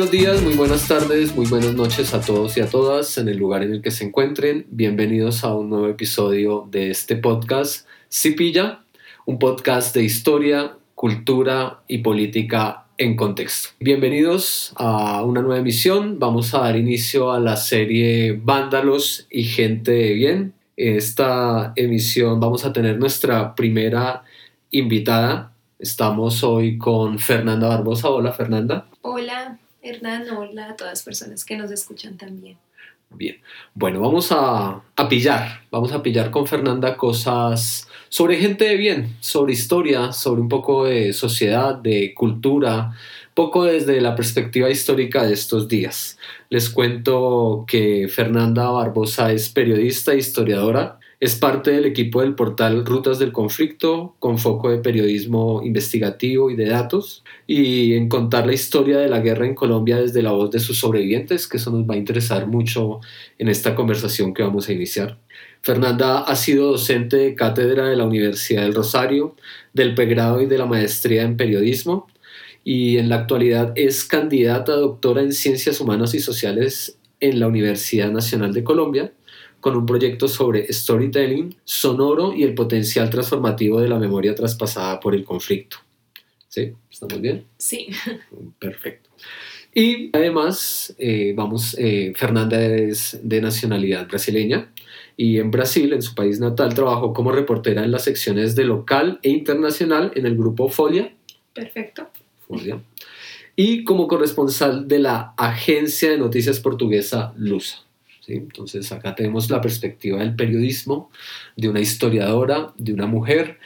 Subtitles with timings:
[0.00, 3.36] buenos días, muy buenas tardes, muy buenas noches a todos y a todas en el
[3.36, 4.64] lugar en el que se encuentren.
[4.70, 8.80] Bienvenidos a un nuevo episodio de este podcast Cipilla,
[9.26, 13.74] un podcast de historia, cultura y política en contexto.
[13.78, 16.18] Bienvenidos a una nueva emisión.
[16.18, 20.54] Vamos a dar inicio a la serie Vándalos y Gente de Bien.
[20.78, 24.22] Esta emisión vamos a tener nuestra primera
[24.70, 25.52] invitada.
[25.78, 28.08] Estamos hoy con Fernanda Barbosa.
[28.08, 28.86] Hola Fernanda.
[29.02, 32.58] Hola Hernán, hola a todas las personas que nos escuchan también.
[33.12, 33.40] Bien,
[33.74, 39.16] bueno, vamos a, a, pillar, vamos a pillar con Fernanda cosas sobre gente de bien,
[39.18, 42.94] sobre historia, sobre un poco de sociedad, de cultura,
[43.34, 46.18] poco desde la perspectiva histórica de estos días.
[46.50, 52.86] Les cuento que Fernanda Barbosa es periodista e historiadora, es parte del equipo del portal
[52.86, 58.54] Rutas del Conflicto, con foco de periodismo investigativo y de datos, y en contar la
[58.54, 61.82] historia de la guerra en Colombia desde la voz de sus sobrevivientes, que eso nos
[61.88, 63.00] va a interesar mucho
[63.38, 65.18] en esta conversación que vamos a iniciar.
[65.60, 69.36] Fernanda ha sido docente de cátedra de la Universidad del Rosario,
[69.74, 72.06] del pregrado y de la maestría en periodismo,
[72.64, 78.10] y en la actualidad es candidata doctora en Ciencias Humanas y Sociales en la Universidad
[78.10, 79.12] Nacional de Colombia
[79.60, 85.14] con un proyecto sobre storytelling sonoro y el potencial transformativo de la memoria traspasada por
[85.14, 85.76] el conflicto.
[86.48, 86.72] ¿Sí?
[86.90, 87.44] ¿Estamos bien?
[87.58, 87.88] Sí.
[88.58, 89.10] Perfecto.
[89.72, 94.72] Y además, eh, vamos, eh, Fernanda es de nacionalidad brasileña
[95.16, 99.20] y en Brasil, en su país natal, trabajó como reportera en las secciones de local
[99.22, 101.14] e internacional en el grupo Folia.
[101.54, 102.08] Perfecto.
[102.48, 102.82] Folia.
[103.54, 107.84] Y como corresponsal de la agencia de noticias portuguesa Lusa.
[108.36, 111.10] Entonces acá tenemos la perspectiva del periodismo,
[111.56, 113.58] de una historiadora, de una mujer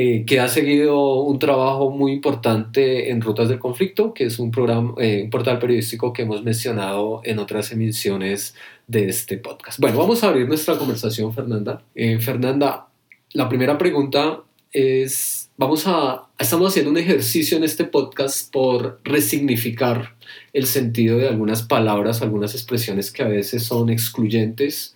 [0.00, 4.52] eh, que ha seguido un trabajo muy importante en Rutas del Conflicto, que es un,
[4.52, 8.54] programa, eh, portal periodístico que hemos mencionado en otras emisiones
[8.86, 9.80] de este podcast.
[9.80, 11.82] Bueno, vamos a abrir nuestra conversación, Fernanda.
[11.96, 12.86] Eh, Fernanda,
[13.32, 20.14] la primera pregunta es, vamos a, estamos haciendo un ejercicio en este podcast por resignificar
[20.52, 24.94] el sentido de algunas palabras, algunas expresiones que a veces son excluyentes,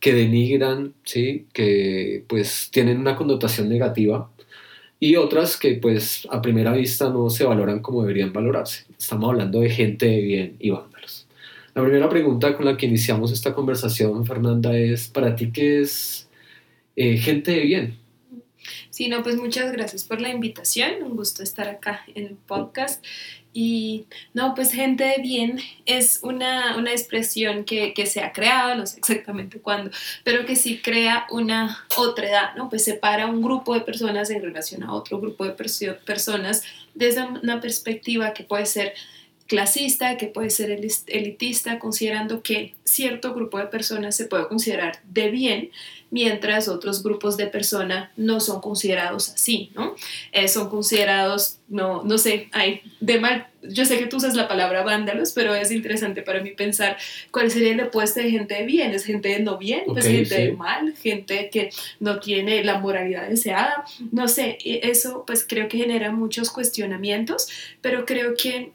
[0.00, 1.46] que denigran, ¿sí?
[1.52, 4.30] que pues tienen una connotación negativa
[4.98, 8.86] y otras que pues a primera vista no se valoran como deberían valorarse.
[8.98, 11.28] Estamos hablando de gente de bien y vándalos.
[11.74, 16.30] La primera pregunta con la que iniciamos esta conversación, Fernanda, es, ¿para ti qué es
[16.96, 18.07] eh, gente de bien?
[18.98, 23.04] Sí, no, pues muchas gracias por la invitación, un gusto estar acá en el podcast.
[23.52, 28.74] Y no, pues gente de bien es una, una expresión que, que, se ha creado,
[28.74, 29.92] no sé exactamente cuándo,
[30.24, 32.68] pero que sí crea una otra edad, ¿no?
[32.68, 36.64] Pues separa un grupo de personas en relación a otro grupo de personas
[36.94, 38.94] desde una perspectiva que puede ser
[39.48, 40.70] clasista, que puede ser
[41.06, 45.70] elitista, considerando que cierto grupo de personas se puede considerar de bien,
[46.10, 49.94] mientras otros grupos de personas no son considerados así, ¿no?
[50.32, 54.48] Eh, son considerados, no, no sé, hay de mal, yo sé que tú usas la
[54.48, 56.96] palabra vándalos, pero es interesante para mí pensar
[57.30, 60.34] cuál sería el opuesto de gente de bien, es gente de no bien, pues gente
[60.34, 61.70] de mal, gente que
[62.00, 67.48] no tiene la moralidad deseada, no sé, eso pues creo que genera muchos cuestionamientos,
[67.82, 68.72] pero creo que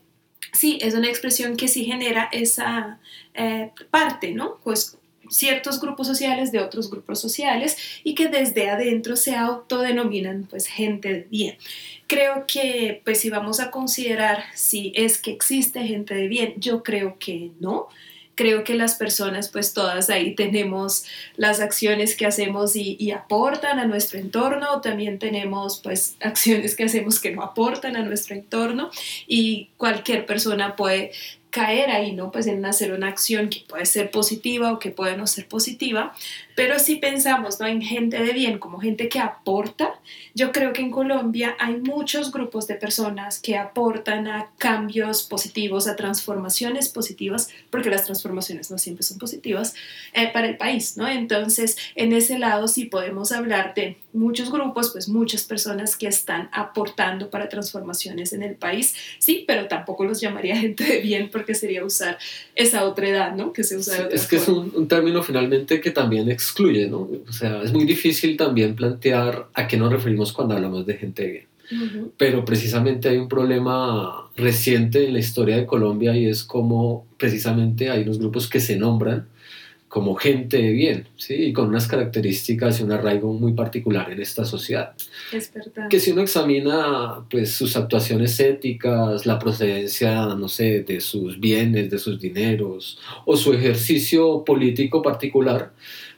[0.52, 3.00] sí, es una expresión que sí genera esa
[3.34, 4.60] eh, parte, ¿no?
[4.64, 4.98] Pues
[5.34, 11.28] ciertos grupos sociales de otros grupos sociales y que desde adentro se autodenominan pues gente
[11.30, 11.58] bien.
[12.08, 16.84] Creo que pues si vamos a considerar si es que existe gente de bien, yo
[16.84, 17.88] creo que no.
[18.36, 21.06] Creo que las personas pues todas ahí tenemos
[21.36, 26.84] las acciones que hacemos y, y aportan a nuestro entorno, también tenemos pues acciones que
[26.84, 28.90] hacemos que no aportan a nuestro entorno
[29.28, 31.12] y cualquier persona puede
[31.54, 32.32] caer ahí, ¿no?
[32.32, 36.16] Pues en hacer una acción que puede ser positiva o que puede no ser positiva,
[36.56, 37.68] pero si pensamos, ¿no?
[37.68, 40.00] En gente de bien, como gente que aporta,
[40.34, 45.88] yo creo que en Colombia hay muchos grupos de personas que aportan a cambios positivos,
[45.88, 49.74] a transformaciones positivas, porque las transformaciones no siempre son positivas
[50.14, 51.08] eh, para el país, ¿no?
[51.08, 56.50] Entonces, en ese lado sí podemos hablar de muchos grupos, pues muchas personas que están
[56.52, 61.56] aportando para transformaciones en el país, sí, pero tampoco los llamaría gente de bien porque
[61.56, 62.18] sería usar
[62.56, 63.54] esa otra edad, ¿no?
[63.54, 66.88] Que se usa de otra Es que es un, un, término finalmente que también excluye,
[66.88, 67.10] ¿no?
[67.28, 71.28] O sea, es muy difícil también plantear a qué nos referimos cuando hablamos de gente
[71.28, 71.46] bien.
[71.72, 72.12] Uh -huh.
[72.18, 77.90] Pero precisamente hay un problema reciente en la historia de Colombia y es como precisamente
[77.90, 79.28] hay unos grupos que se nombran
[79.94, 81.36] como gente de bien, ¿sí?
[81.36, 84.94] Y con unas características y un arraigo muy particular en esta sociedad.
[85.32, 85.88] Es verdad.
[85.88, 91.92] Que si uno examina pues sus actuaciones éticas, la procedencia, no sé, de sus bienes,
[91.92, 95.74] de sus dineros, o su ejercicio político particular,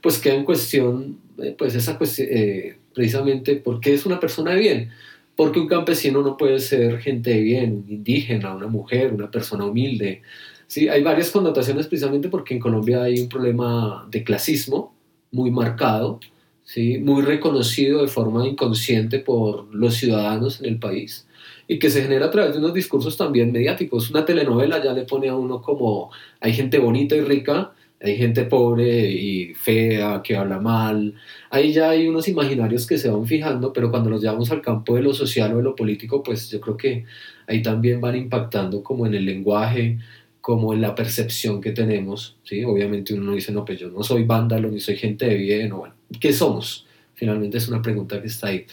[0.05, 4.51] pues queda en cuestión, eh, pues esa cuestión, eh, precisamente, ¿por qué es una persona
[4.51, 4.89] de bien?
[5.35, 9.65] Porque un campesino no puede ser gente de bien, un indígena, una mujer, una persona
[9.65, 10.21] humilde,
[10.67, 14.95] Sí, hay varias connotaciones precisamente porque en Colombia hay un problema de clasismo
[15.31, 16.19] muy marcado,
[16.63, 16.97] ¿sí?
[16.97, 21.27] muy reconocido de forma inconsciente por los ciudadanos en el país
[21.67, 24.09] y que se genera a través de unos discursos también mediáticos.
[24.09, 28.45] Una telenovela ya le pone a uno como hay gente bonita y rica, hay gente
[28.45, 31.15] pobre y fea que habla mal.
[31.49, 34.95] Ahí ya hay unos imaginarios que se van fijando, pero cuando nos llevamos al campo
[34.95, 37.05] de lo social o de lo político, pues yo creo que
[37.47, 39.99] ahí también van impactando como en el lenguaje,
[40.41, 42.63] como en la percepción que tenemos, ¿sí?
[42.63, 45.71] Obviamente uno no dice, no, pues yo no soy vándalo, ni soy gente de bien,
[45.71, 46.85] o bueno, ¿qué somos?
[47.15, 48.65] Finalmente es una pregunta que está ahí.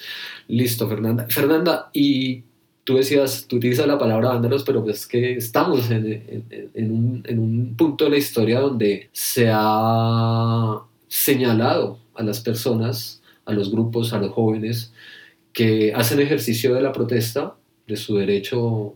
[0.49, 1.27] Listo, Fernanda.
[1.31, 2.43] Fernanda, y
[2.85, 6.45] tú decías, tú utilizas la palabra vándalos, pero pues que estamos en,
[6.75, 13.23] en, un, en un punto de la historia donde se ha señalado a las personas,
[13.45, 14.93] a los grupos, a los jóvenes
[15.53, 17.55] que hacen ejercicio de la protesta,
[17.87, 18.95] de su derecho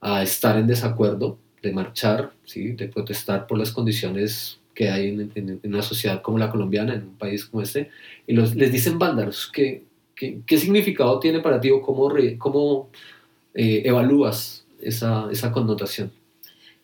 [0.00, 2.72] a estar en desacuerdo, de marchar, ¿sí?
[2.72, 7.14] de protestar por las condiciones que hay en, una sociedad como la colombiana, en un
[7.14, 7.90] país como este,
[8.26, 9.48] y los, les dicen vándalos.
[9.52, 9.84] ¿Qué,
[10.16, 12.90] qué, qué significado tiene para ti o cómo, cómo
[13.54, 16.12] eh, evalúas esa, esa connotación?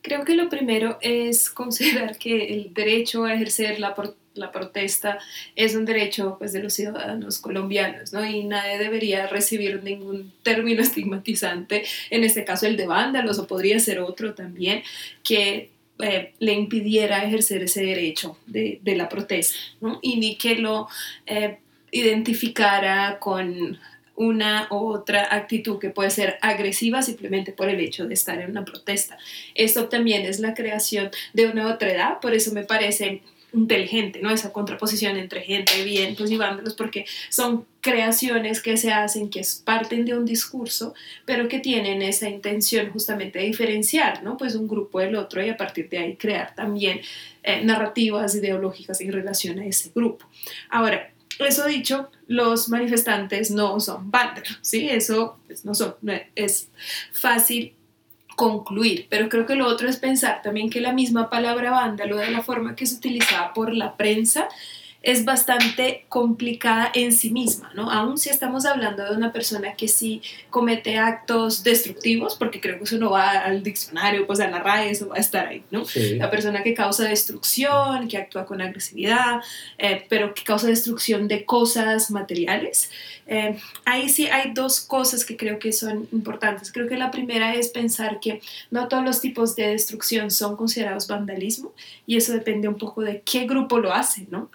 [0.03, 3.95] Creo que lo primero es considerar que el derecho a ejercer la,
[4.35, 5.19] la protesta
[5.57, 8.25] es un derecho pues, de los ciudadanos colombianos, ¿no?
[8.25, 13.79] Y nadie debería recibir ningún término estigmatizante, en este caso el de vándalos, o podría
[13.81, 14.83] ser otro también,
[15.23, 19.99] que eh, le impidiera ejercer ese derecho de, de la protesta, ¿no?
[20.01, 20.89] Y ni que lo
[21.27, 21.59] eh,
[21.91, 23.79] identificara con
[24.19, 28.51] una u otra actitud que puede ser agresiva simplemente por el hecho de estar en
[28.51, 29.17] una protesta.
[29.55, 33.23] Esto también es la creación de una otra edad, por eso me parece
[33.53, 34.31] inteligente, ¿no?
[34.31, 39.41] Esa contraposición entre gente bien pues, y vándalos, porque son creaciones que se hacen, que
[39.65, 40.95] parten de un discurso,
[41.25, 44.37] pero que tienen esa intención justamente de diferenciar, ¿no?
[44.37, 47.01] Pues un grupo del otro y a partir de ahí crear también
[47.43, 50.27] eh, narrativas ideológicas en relación a ese grupo.
[50.69, 51.11] Ahora,
[51.45, 54.89] eso dicho, los manifestantes no son vándalos, ¿sí?
[54.89, 55.95] Eso pues, no son,
[56.35, 56.69] es
[57.13, 57.75] fácil
[58.37, 62.31] concluir, pero creo que lo otro es pensar también que la misma palabra vándalo de
[62.31, 64.49] la forma que se utilizaba por la prensa
[65.09, 67.91] es bastante complicada en sí misma, ¿no?
[67.91, 70.21] Aún si estamos hablando de una persona que sí
[70.51, 74.91] comete actos destructivos, porque creo que eso no va al diccionario, pues a la RAE,
[74.91, 75.85] eso va a estar ahí, ¿no?
[76.17, 79.41] La persona que causa destrucción, que actúa con agresividad,
[79.79, 82.91] eh, pero que causa destrucción de cosas materiales.
[83.29, 86.73] Eh, ahí sí hay dos cosas que creo que son importantes.
[86.73, 88.41] Creo que la primera es pensar que
[88.71, 91.73] no todos los tipos de destrucción son considerados vandalismo
[92.07, 94.51] y eso depende un poco de qué grupo lo hace, ¿no?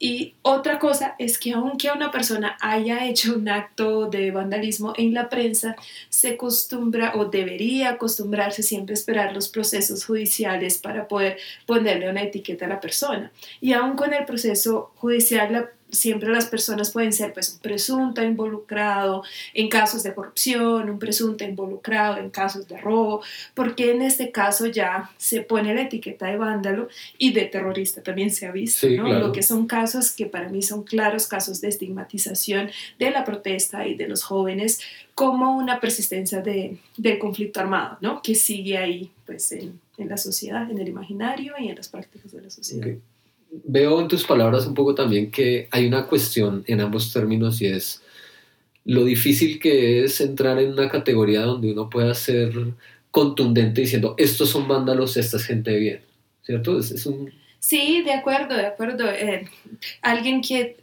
[0.00, 5.12] Y otra cosa es que aunque una persona haya hecho un acto de vandalismo en
[5.12, 5.74] la prensa,
[6.08, 12.22] se acostumbra o debería acostumbrarse siempre a esperar los procesos judiciales para poder ponerle una
[12.22, 13.32] etiqueta a la persona.
[13.60, 18.22] Y aún con el proceso judicial, la siempre las personas pueden ser pues un presunto
[18.22, 19.22] involucrado
[19.54, 23.22] en casos de corrupción, un presunto involucrado en casos de robo,
[23.54, 28.30] porque en este caso ya se pone la etiqueta de vándalo y de terrorista también
[28.30, 29.12] se ha visto, ¿no?
[29.12, 33.86] Lo que son casos que para mí son claros casos de estigmatización de la protesta
[33.86, 34.80] y de los jóvenes
[35.14, 38.22] como una persistencia de, del conflicto armado, ¿no?
[38.22, 42.30] Que sigue ahí pues en, en, la sociedad, en el imaginario y en las prácticas
[42.32, 42.98] de la sociedad
[43.50, 47.66] veo en tus palabras un poco también que hay una cuestión en ambos términos y
[47.66, 48.02] es
[48.84, 52.52] lo difícil que es entrar en una categoría donde uno pueda ser
[53.10, 56.00] contundente diciendo estos son vándalos, esta es gente bien,
[56.42, 56.78] ¿cierto?
[56.78, 59.10] Es un, Sí, de acuerdo, de acuerdo.
[59.10, 59.48] Eh,
[60.00, 60.76] alguien que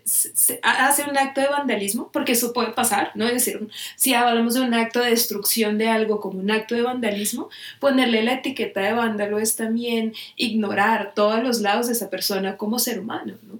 [0.62, 3.26] hace un acto de vandalismo, porque eso puede pasar, ¿no?
[3.26, 6.82] Es decir, si hablamos de un acto de destrucción de algo como un acto de
[6.82, 12.58] vandalismo, ponerle la etiqueta de vándalo es también ignorar todos los lados de esa persona
[12.58, 13.60] como ser humano, ¿no?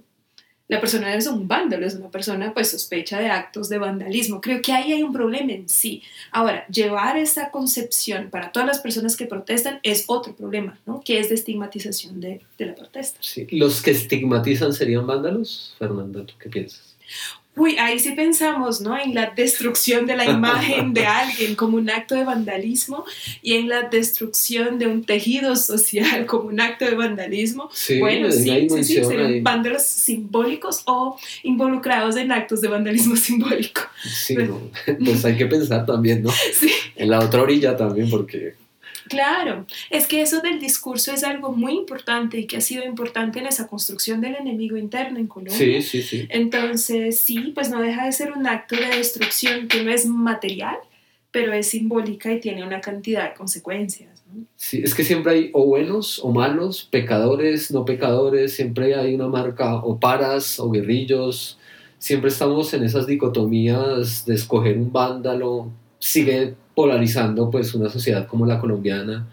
[0.68, 4.40] La persona es un vándalo, es una persona pues sospecha de actos de vandalismo.
[4.40, 6.02] Creo que ahí hay un problema en sí.
[6.32, 11.00] Ahora, llevar esa concepción para todas las personas que protestan es otro problema, ¿no?
[11.04, 13.18] Que es de estigmatización de, de la protesta.
[13.22, 13.46] Sí.
[13.50, 15.76] ¿Los que estigmatizan serían vándalos?
[15.78, 16.96] Fernanda, ¿tú qué piensas?
[17.56, 18.98] Uy, ahí sí pensamos, ¿no?
[18.98, 23.06] En la destrucción de la imagen de alguien como un acto de vandalismo
[23.40, 27.70] y en la destrucción de un tejido social como un acto de vandalismo.
[27.98, 33.80] bueno, sí, sí, sí, serían vándalos simbólicos o involucrados en actos de vandalismo simbólico.
[34.04, 34.36] Sí,
[35.04, 36.30] pues hay que pensar también, ¿no?
[36.52, 36.70] Sí.
[36.94, 38.54] En la otra orilla también, porque
[39.08, 43.38] Claro, es que eso del discurso es algo muy importante y que ha sido importante
[43.38, 45.56] en esa construcción del enemigo interno en Colombia.
[45.56, 46.26] Sí, sí, sí.
[46.30, 50.76] Entonces, sí, pues no deja de ser un acto de destrucción que no es material,
[51.30, 54.16] pero es simbólica y tiene una cantidad de consecuencias.
[54.56, 59.28] Sí, es que siempre hay o buenos o malos, pecadores, no pecadores, siempre hay una
[59.28, 61.58] marca o paras o guerrillos,
[61.98, 68.44] siempre estamos en esas dicotomías de escoger un vándalo, sigue polarizando pues una sociedad como
[68.44, 69.26] la colombiana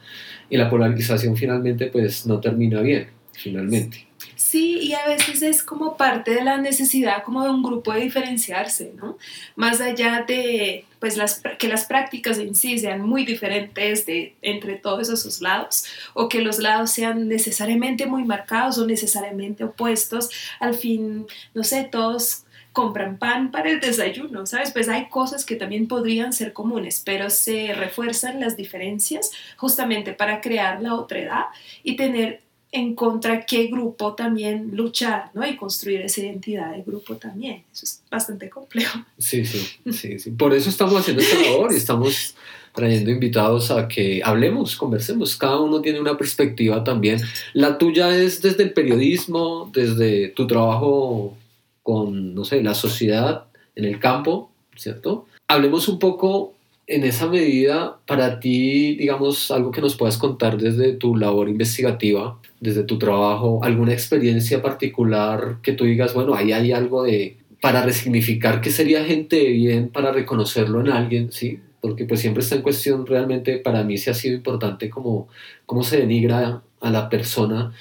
[0.49, 4.07] y la polarización finalmente pues no termina bien, finalmente.
[4.37, 7.99] Sí, y a veces es como parte de la necesidad como de un grupo de
[7.99, 9.17] diferenciarse, ¿no?
[9.57, 14.75] Más allá de pues las, que las prácticas en sí sean muy diferentes de, entre
[14.75, 15.83] todos esos lados
[16.13, 20.29] o que los lados sean necesariamente muy marcados o necesariamente opuestos,
[20.61, 22.42] al fin, no sé, todos
[22.73, 24.71] compran pan para el desayuno, ¿sabes?
[24.71, 30.41] Pues hay cosas que también podrían ser comunes, pero se refuerzan las diferencias justamente para
[30.41, 31.45] crear la otredad
[31.83, 35.47] y tener en contra qué grupo también luchar, ¿no?
[35.47, 37.63] Y construir esa identidad de grupo también.
[37.71, 38.99] Eso es bastante complejo.
[39.19, 40.31] Sí, sí, sí, sí.
[40.31, 42.33] Por eso estamos haciendo esta labor y estamos
[42.73, 45.37] trayendo invitados a que hablemos, conversemos.
[45.37, 47.21] Cada uno tiene una perspectiva también.
[47.53, 51.37] La tuya es desde el periodismo, desde tu trabajo
[51.83, 55.25] con, no sé, la sociedad en el campo, ¿cierto?
[55.47, 56.53] Hablemos un poco
[56.87, 62.39] en esa medida, para ti, digamos, algo que nos puedas contar desde tu labor investigativa,
[62.59, 67.83] desde tu trabajo, alguna experiencia particular que tú digas, bueno, ahí hay algo de, para
[67.83, 71.59] resignificar qué sería gente de bien, para reconocerlo en alguien, ¿sí?
[71.79, 75.27] Porque pues siempre está en cuestión, realmente para mí sí ha sido importante como
[75.65, 77.73] cómo se denigra a la persona,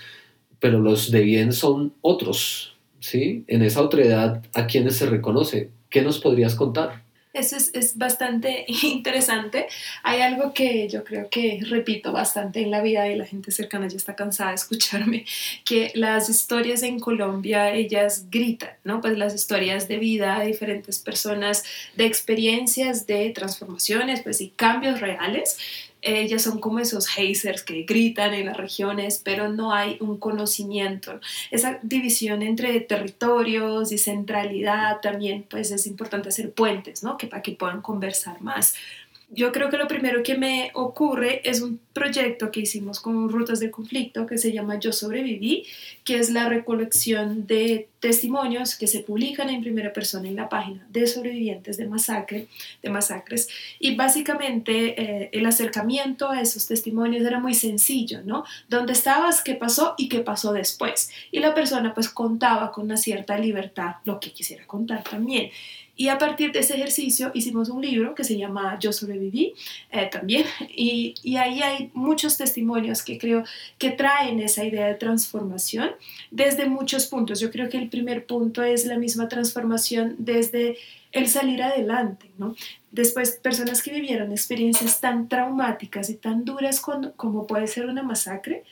[0.60, 3.44] pero los de bien son otros, ¿sí?
[3.48, 5.70] En esa otredad, ¿a quiénes se reconoce?
[5.90, 7.02] ¿Qué nos podrías contar?
[7.32, 9.66] Eso es, es, bastante interesante.
[10.02, 13.88] Hay algo que yo creo que repito bastante en la vida y la gente cercana
[13.88, 15.24] ya está cansada de escucharme,
[15.64, 19.00] que las historias en Colombia, ellas gritan, ¿no?
[19.00, 21.64] Pues las historias de vida de diferentes personas,
[21.96, 25.58] de experiencias, de transformaciones, pues y cambios reales,
[26.02, 31.20] ellas son como esos hazers que gritan en las regiones, pero no hay un conocimiento.
[31.50, 37.16] Esa división entre territorios y centralidad también, pues es importante hacer puentes, ¿no?
[37.16, 38.74] Que para que puedan conversar más
[39.34, 43.60] yo creo que lo primero que me ocurre es un proyecto que hicimos con Rutas
[43.60, 45.64] del Conflicto que se llama Yo Sobreviví,
[46.04, 50.86] que es la recolección de testimonios que se publican en primera persona en la página
[50.90, 52.48] de sobrevivientes de masacre,
[52.82, 53.48] de masacres.
[53.78, 58.44] Y básicamente eh, el acercamiento a esos testimonios era muy sencillo, ¿no?
[58.68, 59.42] ¿Dónde estabas?
[59.42, 59.94] ¿Qué pasó?
[59.96, 61.10] ¿Y qué pasó después?
[61.30, 65.50] Y la persona pues contaba con una cierta libertad lo que quisiera contar también.
[66.02, 69.54] Y a partir de ese ejercicio hicimos un libro que se llama Yo sobreviví
[69.92, 70.44] eh, también.
[70.68, 73.44] Y, y, ahí hay muchos testimonios que creo
[73.78, 75.92] que traen esa idea de transformación
[76.32, 77.38] desde muchos puntos.
[77.38, 80.76] Yo creo que el primer punto es la misma transformación desde
[81.12, 82.56] el salir adelante, ¿no?
[82.90, 88.64] Después, personas que vivieron experiencias tan traumáticas y tan duras como puede ser una masacre,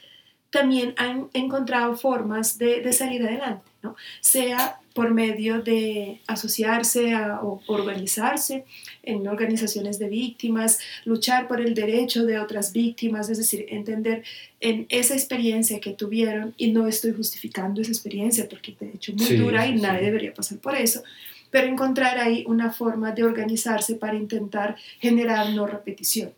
[0.51, 3.97] también han encontrado formas de, de salir adelante, ¿no?
[4.21, 8.65] Sea por medio de asociarse o organizarse
[9.03, 14.25] en organizaciones de víctimas, luchar por el derecho de otras víctimas, es decir, entender
[14.59, 19.37] en esa experiencia que tuvieron, y no estoy justificando esa experiencia porque de hecho muy
[19.37, 21.03] dura y nadie debería pasar por eso,
[21.51, 26.33] pero encontrar ahí una forma de organizarse para intentar generar no repetición.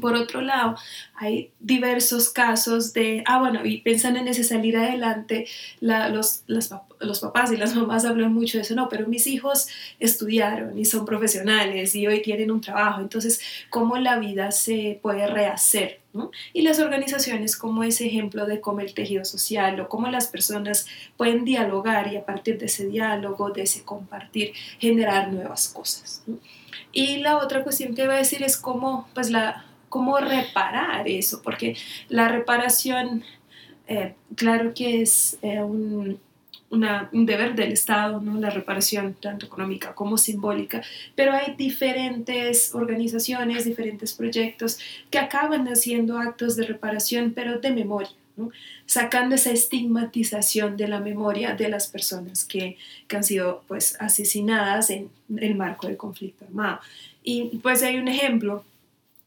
[0.00, 0.76] Por otro lado,
[1.14, 5.46] hay diversos casos de, ah, bueno, y piensan en ese salir adelante,
[5.80, 9.68] los, los papás y las mamás hablan mucho de eso, no, pero mis hijos
[10.00, 15.26] estudiaron y son profesionales y hoy tienen un trabajo, entonces, ¿cómo la vida se puede
[15.26, 16.00] rehacer?
[16.52, 20.86] Y las organizaciones como ese ejemplo de cómo el tejido social o cómo las personas
[21.16, 26.24] pueden dialogar y a partir de ese diálogo, de ese compartir, generar nuevas cosas.
[26.92, 31.42] Y la otra cuestión que iba a decir es cómo, pues la, cómo reparar eso,
[31.42, 31.76] porque
[32.08, 33.24] la reparación,
[33.86, 36.20] eh, claro que es eh, un,
[36.70, 38.38] un, deber del Estado, ¿no?
[38.38, 40.82] la reparación tanto económica como simbólica,
[41.14, 44.78] pero hay diferentes organizaciones, diferentes proyectos
[45.10, 48.10] que acaban haciendo actos de reparación, pero de memoria.
[48.86, 52.76] sacando esa estigmatización de la memoria de las personas que,
[53.08, 56.80] que, han sido pues, asesinadas en el marco del conflicto armado.
[57.24, 58.64] Y pues hay un ejemplo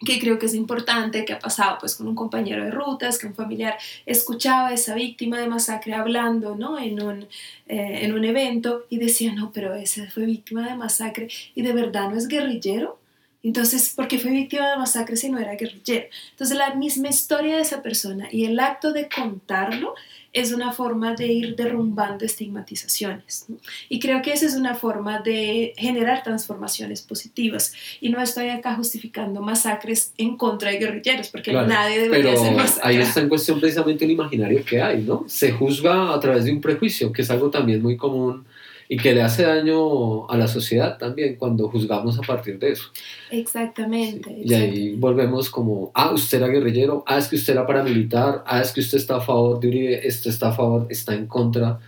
[0.06, 3.28] que creo que es importante, que ha pasado pues con un compañero de rutas, que
[3.28, 6.80] un familiar escuchaba a esa víctima de masacre hablando ¿no?
[6.80, 7.24] en, un,
[7.68, 11.74] eh, en un evento y decía, no, pero ese fue víctima de masacre y de
[11.74, 13.01] verdad no es guerrillero.
[13.44, 16.06] Entonces, ¿por qué fue víctima de masacre si no era guerrillero?
[16.32, 19.96] Entonces, la misma historia de esa persona y el acto de contarlo
[20.34, 23.48] es una forma de ir derrumbando estigmatizaciones.
[23.90, 27.74] Y creo que esa es una forma de generar transformaciones positivas.
[28.00, 32.56] Y no estoy acá justificando masacres en contra de guerrilleros, porque nadie debería pero ser
[32.56, 32.90] masacrado.
[32.90, 35.26] Ahí está en cuestión precisamente el imaginario que hay, ¿no?
[35.28, 38.46] Se juzga a través de un prejuicio, que es algo también muy común
[38.92, 42.92] y que le hace daño a la sociedad también cuando juzgamos a partir de eso.
[43.32, 48.44] Exactamente, Y ahí volvemos como, ah, usted era guerrillero, ah, es que usted era paramilitar,
[48.46, 51.26] ah, es que usted está a favor de Uribe, esto está a favor, está en
[51.28, 51.80] contra,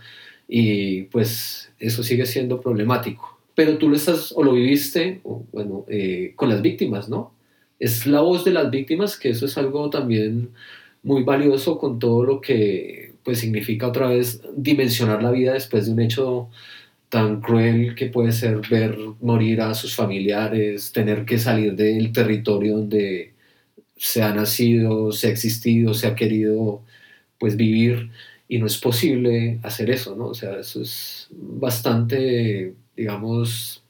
[0.48, 3.38] y pues eso sigue siendo problemático.
[3.54, 7.34] Pero tú lo estás, o lo viviste, o, bueno, eh, con las víctimas, ¿no?
[7.78, 10.52] Es la voz de las víctimas, que eso es algo también
[11.02, 15.92] muy valioso con todo lo que pues significa otra vez dimensionar la vida después de
[15.92, 16.48] un hecho
[17.14, 22.78] tan cruel que puede ser ver morir a sus familiares, tener que salir del territorio
[22.78, 23.34] donde
[23.96, 26.82] se ha nacido, se ha existido, se ha querido
[27.38, 28.10] pues vivir
[28.48, 30.26] y no es posible hacer eso, ¿no?
[30.26, 33.84] O sea, eso es bastante, digamos,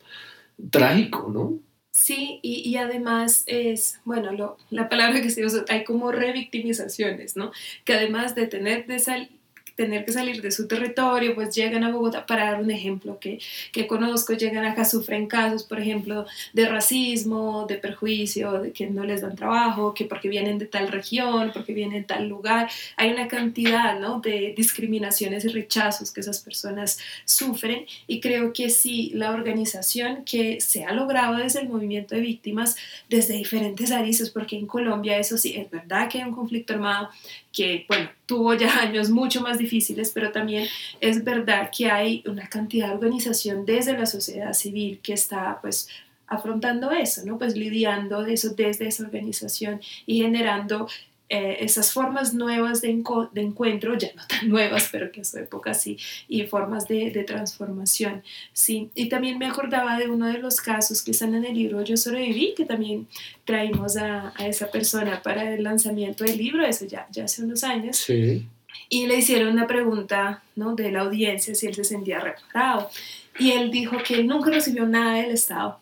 [0.70, 1.58] trágico, ¿no?
[1.92, 7.52] Sí, y, y, además es, bueno, la palabra que se usa, hay como revictimizaciones, ¿no?
[7.86, 9.30] Que además de tener de sal,
[9.74, 13.40] tener que salir de su territorio, pues llegan a Bogotá, para dar un ejemplo que,
[13.72, 19.04] que conozco, llegan acá, sufren casos, por ejemplo, de racismo, de perjuicio, de que no
[19.04, 23.10] les dan trabajo, que porque vienen de tal región, porque vienen de tal lugar, hay
[23.10, 24.20] una cantidad ¿no?
[24.20, 30.60] de discriminaciones y rechazos que esas personas sufren y creo que sí, la organización que
[30.60, 32.76] se ha logrado desde el movimiento de víctimas,
[33.08, 37.10] desde diferentes aristas, porque en Colombia eso sí, es verdad que hay un conflicto armado
[37.54, 40.66] que, bueno, tuvo ya años mucho más difíciles, pero también
[41.00, 45.88] es verdad que hay una cantidad de organización desde la sociedad civil que está pues
[46.26, 47.38] afrontando eso, ¿no?
[47.38, 50.88] Pues lidiando de eso desde esa organización y generando
[51.30, 55.38] eh, esas formas nuevas de, de, encuentro, ya no tan nuevas, pero que en su
[55.38, 55.96] época sí,
[56.28, 58.90] y formas de, de, transformación, sí.
[58.94, 61.96] Y también me acordaba de uno de los casos que están en el libro Yo
[61.96, 63.08] sobreviví, que también
[63.44, 67.64] traímos a, a esa persona para el lanzamiento del libro, eso ya, ya hace unos
[67.64, 67.96] años.
[67.96, 68.46] Sí.
[68.88, 70.74] Y le hicieron una pregunta ¿no?
[70.74, 72.90] de la audiencia si él se sentía reparado.
[73.38, 75.80] Y él dijo que él nunca recibió nada del Estado,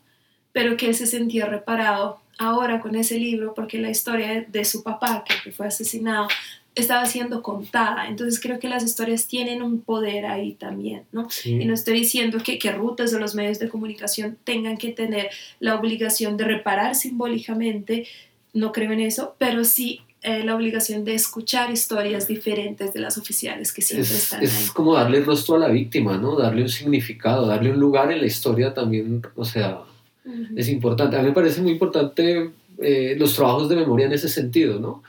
[0.53, 4.83] pero que él se sentía reparado ahora con ese libro porque la historia de su
[4.83, 6.29] papá, que fue asesinado,
[6.75, 8.09] estaba siendo contada.
[8.09, 11.29] Entonces creo que las historias tienen un poder ahí también, ¿no?
[11.29, 11.53] Sí.
[11.61, 15.31] Y no estoy diciendo que, que rutas o los medios de comunicación tengan que tener
[15.61, 18.07] la obligación de reparar simbólicamente,
[18.55, 23.19] no creo en eso, pero sí eh, la obligación de escuchar historias diferentes de las
[23.19, 24.67] oficiales que siempre es, están es ahí.
[24.73, 26.37] como darle rostro a la víctima, ¿no?
[26.37, 29.81] Darle un significado, darle un lugar en la historia también, o sea,
[30.25, 30.55] Ujú.
[30.57, 31.17] es importante.
[31.17, 35.03] A mí me parece muy importante eh, los trabajos de memoria en ese sentido, ¿no?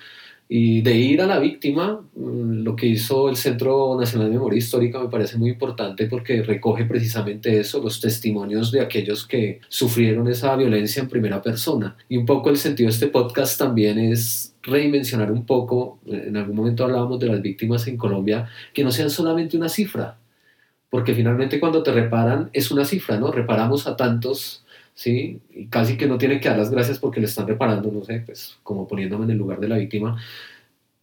[0.50, 4.58] Y de ir a la víctima, mm, lo que hizo el Centro Nacional de Memoria
[4.58, 10.28] Histórica me parece muy importante porque recoge precisamente eso, los testimonios de aquellos que sufrieron
[10.28, 11.96] esa violencia en primera persona.
[12.10, 16.38] Y un poco el sentido de este podcast también es redimensionar un poco, eh, en
[16.38, 20.18] algún momento hablábamos de las víctimas en Colombia, que no sean solamente una cifra,
[20.90, 23.32] porque finalmente cuando te reparan es una cifra, ¿no?
[23.32, 24.63] Reparamos a tantos
[24.94, 25.42] ¿sí?
[25.52, 28.24] Y casi que no tiene que dar las gracias porque le están reparando, no sé,
[28.26, 30.22] pues como poniéndome en el lugar de la víctima.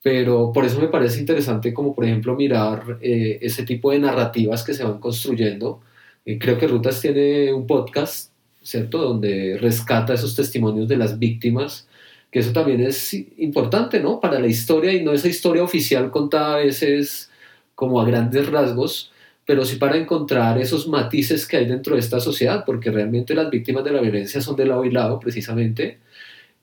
[0.03, 4.65] Pero por eso me parece interesante como por ejemplo mirar eh, ese tipo de narrativas
[4.65, 5.81] que se van construyendo.
[6.25, 8.99] Eh, creo que Rutas tiene un podcast, ¿cierto?
[8.99, 11.89] Donde rescata esos testimonios de las víctimas,
[12.31, 14.21] que eso también es importante, ¿no?
[14.21, 17.31] Para la historia y no esa historia oficial contada a veces
[17.75, 19.13] como a grandes rasgos,
[19.51, 23.51] pero sí para encontrar esos matices que hay dentro de esta sociedad, porque realmente las
[23.51, 25.99] víctimas de la violencia son de lado y lado precisamente,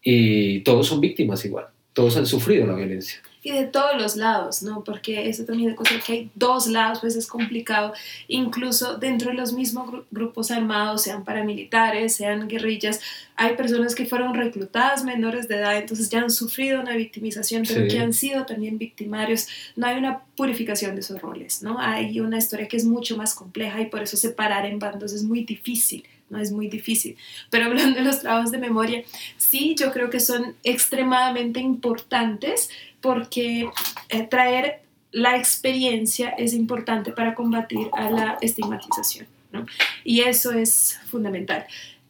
[0.01, 3.19] y todos son víctimas igual, todos han sufrido la violencia.
[3.47, 4.83] Y de todos los lados, ¿no?
[4.83, 7.93] Porque eso también es cosa que hay dos lados, pues es complicado,
[8.27, 12.99] incluso dentro de los mismos gru grupos armados, sean paramilitares, sean guerrillas,
[13.37, 17.83] hay personas que fueron reclutadas menores de edad, entonces ya han sufrido una victimización, pero
[17.83, 17.87] Sí.
[17.87, 21.79] que han sido también victimarios, no hay una purificación de esos roles, ¿no?
[21.79, 25.23] Hay una historia que es mucho más compleja y por eso separar en bandos es
[25.23, 26.39] muy difícil ¿no?
[26.39, 27.15] Es muy difícil.
[27.49, 29.01] Pero hablando de los trabajos de memoria,
[29.37, 32.69] sí, yo creo que son extremadamente importantes
[33.01, 33.69] porque
[34.09, 34.81] eh, traer
[35.11, 39.65] la experiencia es importante para combatir a la estigmatización, ¿no?
[40.03, 41.65] Y eso es fundamental.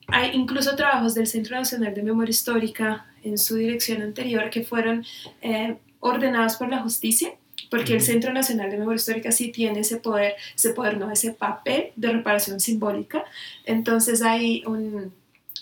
[0.08, 5.06] Hay incluso trabajos del Centro Nacional de Memoria Histórica en su dirección anterior que fueron
[5.42, 7.34] eh, ordenados por la justicia
[7.70, 11.34] porque el Centro Nacional de Memoria Histórica sí tiene ese poder, ese poder, no, ese
[11.34, 13.26] papel de reparación simbólica.
[13.66, 15.12] Entonces hay un,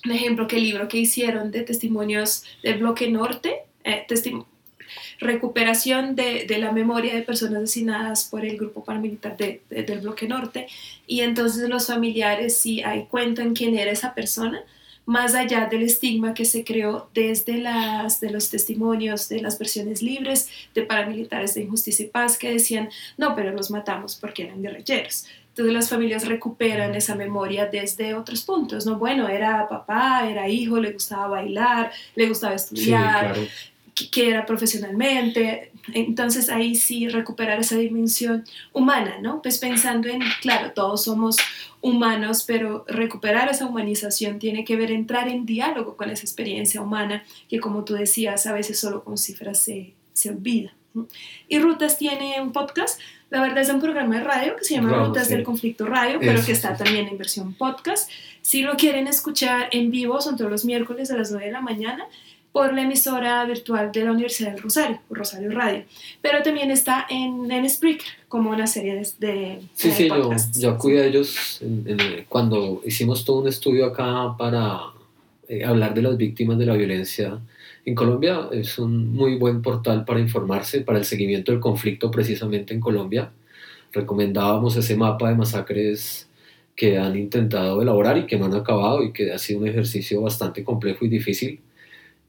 [0.05, 4.05] un ejemplo que el libro que hicieron de testimonios del bloque norte, eh,
[5.19, 10.27] recuperación de, de, la memoria de personas asesinadas por el grupo paramilitar de, del bloque
[10.27, 10.67] norte,
[11.07, 14.63] y entonces los familiares sí ahí cuentan quién era esa persona,
[15.05, 20.01] más allá del estigma que se creó desde las, de los testimonios de las versiones
[20.01, 24.63] libres de paramilitares de Injusticia y Paz que decían, no, pero los matamos porque eran
[24.63, 25.27] guerrilleros.
[25.49, 28.97] Entonces las familias recuperan esa memoria desde otros puntos, ¿no?
[28.97, 33.37] Bueno, era papá, era hijo, le gustaba bailar, le gustaba estudiar,
[33.95, 35.71] que era profesionalmente.
[35.93, 39.41] Entonces ahí sí recuperar esa dimensión humana, ¿no?
[39.41, 41.37] Pues pensando en, claro, todos somos
[41.81, 47.23] humanos, pero recuperar esa humanización tiene que ver entrar en diálogo con esa experiencia humana
[47.47, 50.73] que como tú decías, a veces solo con cifras se, se olvida.
[51.47, 55.05] Y Rutas tiene un podcast, la verdad es un programa de radio que se llama
[55.05, 58.09] Rutas del Conflicto Radio, pero que está también en versión podcast.
[58.41, 61.61] Si lo quieren escuchar en vivo, son todos los miércoles a las 9 de la
[61.61, 62.07] mañana
[62.55, 65.83] por la emisora virtual de la Universidad del Rosario, Rosario Radio.
[66.21, 70.69] Pero también está en, en Spreaker, como una serie de, de Sí, sí, yo, yo
[70.69, 71.61] acudí a ellos
[72.29, 74.79] cuando hicimos todo un estudio acá para
[75.49, 77.37] eh, hablar de las víctimas de la violencia
[77.83, 78.47] en Colombia.
[78.53, 83.33] Es un muy buen portal para informarse, para el seguimiento del conflicto precisamente en Colombia.
[83.91, 86.29] Recomendábamos ese mapa de masacres
[86.73, 90.21] que han intentado elaborar y que no han acabado y que ha sido un ejercicio
[90.21, 91.59] bastante complejo y difícil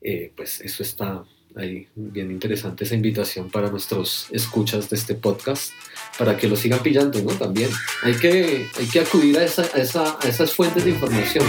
[0.09, 1.25] eh, pues eso está
[1.57, 5.73] ahí bien interesante esa invitación para nuestros escuchas de este podcast,
[6.17, 7.33] para que lo sigan pillando, ¿no?
[7.33, 7.71] También
[8.05, 11.45] hay que, hay que acudir a, esa, a, esa, a esas fuentes de información.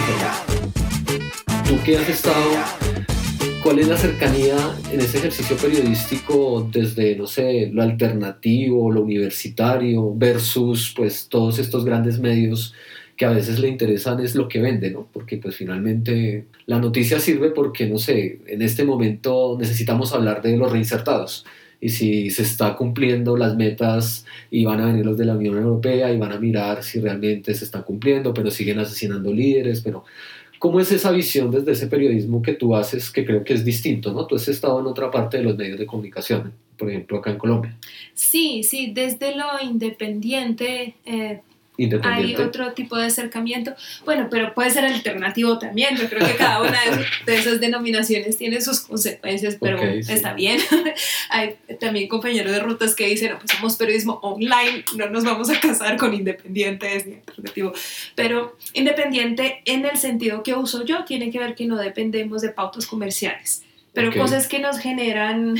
[1.67, 2.49] Tú que has estado,
[3.61, 4.57] ¿cuál es la cercanía
[4.91, 11.85] en ese ejercicio periodístico desde, no sé, lo alternativo, lo universitario, versus pues todos estos
[11.85, 12.73] grandes medios
[13.17, 15.07] que a veces le interesan es lo que vende, ¿no?
[15.11, 20.55] Porque pues finalmente la noticia sirve porque, no sé, en este momento necesitamos hablar de
[20.55, 21.43] los reinsertados
[21.81, 25.57] y si se está cumpliendo las metas y van a venir los de la Unión
[25.57, 30.05] Europea y van a mirar si realmente se están cumpliendo, pero siguen asesinando líderes, pero
[30.59, 34.13] ¿cómo es esa visión desde ese periodismo que tú haces que creo que es distinto,
[34.13, 34.27] ¿no?
[34.27, 37.37] Tú has estado en otra parte de los medios de comunicación, por ejemplo, acá en
[37.39, 37.75] Colombia.
[38.13, 40.93] Sí, sí, desde lo independiente.
[41.03, 41.41] Eh
[42.03, 43.75] hay otro tipo de acercamiento.
[44.05, 45.95] Bueno, pero puede ser alternativo también.
[45.95, 46.77] Yo creo que cada una
[47.25, 50.59] de, esas denominaciones tiene sus consecuencias, pero está bien.
[51.29, 55.49] Hay también compañeros de rutas que dicen, no, pues somos periodismo online, no nos vamos
[55.49, 57.73] a casar con independientes ni alternativo.
[58.15, 62.49] Pero independiente en el sentido que uso yo tiene que ver que no dependemos de
[62.49, 63.63] pautas comerciales
[63.97, 65.55] pero cosas que nos generan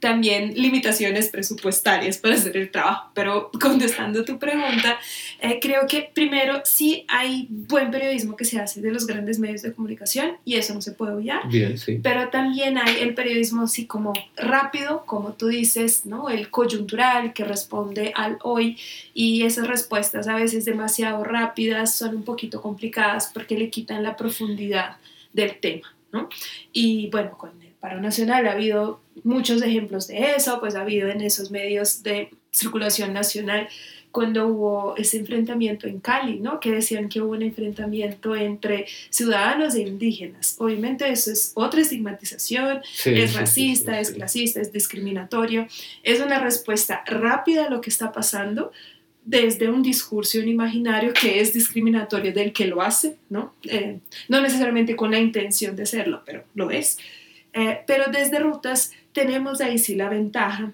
[0.00, 3.10] también limitaciones presupuestarias para hacer el trabajo.
[3.14, 4.98] Pero contestando tu pregunta,
[5.40, 9.62] eh, creo que primero sí hay buen periodismo que se hace de los grandes medios
[9.62, 11.48] de comunicación y eso no se puede obviar.
[11.48, 11.98] Bien, sí.
[12.02, 16.28] Pero también hay el periodismo así como rápido, como tú dices, ¿no?
[16.28, 18.78] El coyuntural que responde al hoy
[19.14, 24.16] y esas respuestas a veces demasiado rápidas son un poquito complicadas porque le quitan la
[24.16, 24.96] profundidad
[25.32, 26.28] del tema, ¿no?
[26.72, 31.08] Y bueno, con el paro nacional ha habido muchos ejemplos de eso, pues ha habido
[31.08, 33.68] en esos medios de circulación nacional
[34.16, 36.58] cuando hubo ese enfrentamiento en Cali, ¿no?
[36.58, 40.56] Que decían que hubo un enfrentamiento entre ciudadanos e indígenas.
[40.58, 45.68] Obviamente eso es otra estigmatización, es racista, es clasista, es discriminatorio.
[46.02, 48.72] Es una respuesta rápida a lo que está pasando
[49.26, 53.54] desde un discurso, un imaginario que es discriminatorio del que lo hace, ¿no?
[53.64, 53.98] Eh,
[54.28, 56.96] no necesariamente con la intención de hacerlo, pero lo es.
[57.52, 60.72] Eh, pero desde rutas tenemos ahí sí la ventaja.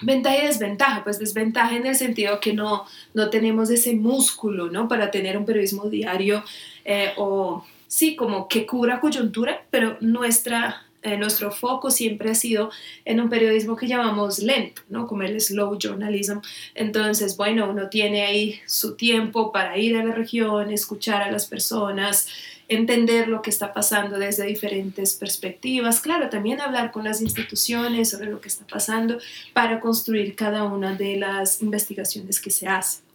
[0.00, 4.88] Ventaja y desventaja, pues desventaja en el sentido que no, no tenemos ese músculo, ¿no?
[4.88, 6.42] Para tener un periodismo diario
[6.86, 12.70] eh, o sí, como que cubra coyuntura, pero nuestra eh, nuestro foco siempre ha sido
[13.04, 15.06] en un periodismo que llamamos lento, ¿no?
[15.06, 16.38] Como el slow journalism.
[16.74, 21.46] Entonces, bueno, uno tiene ahí su tiempo para ir a la región, escuchar a las
[21.46, 22.28] personas,
[22.68, 26.00] entender lo que está pasando desde diferentes perspectivas.
[26.00, 29.18] Claro, también hablar con las instituciones sobre lo que está pasando
[29.52, 33.06] para construir cada una de las investigaciones que se hacen.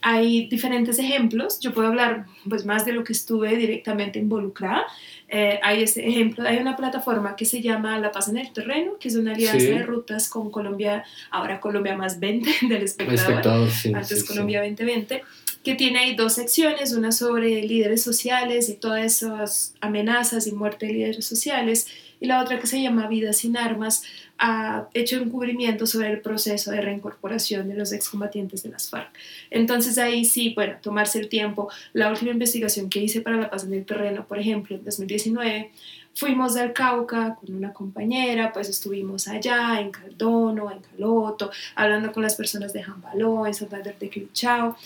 [0.00, 4.84] Hay diferentes ejemplos, yo puedo hablar pues más de lo que estuve directamente involucrada.
[5.28, 8.92] Eh, hay este ejemplo, hay una plataforma que se llama La Paz en el Terreno,
[9.00, 14.24] que es una alianza de rutas con Colombia, ahora Colombia más 20 del espectador, antes
[14.24, 15.22] Colombia 2020
[15.64, 20.86] que tiene ahí dos secciones, una sobre líderes sociales y todas esas amenazas y muerte
[20.86, 21.88] de líderes sociales,
[22.20, 24.02] y la otra que se llama Vida sin Armas,
[24.38, 29.10] ha hecho un cubrimiento sobre el proceso de reincorporación de los excombatientes de las FARC.
[29.50, 31.70] Entonces ahí sí, bueno, tomarse el tiempo.
[31.92, 35.70] La última investigación que hice para La Paz en el Terreno, por ejemplo, en 2019,
[36.14, 42.22] fuimos del Cauca con una compañera, pues estuvimos allá en Caldono, en Caloto, hablando con
[42.22, 44.76] las personas de Jambaló, en Santander de Quilichao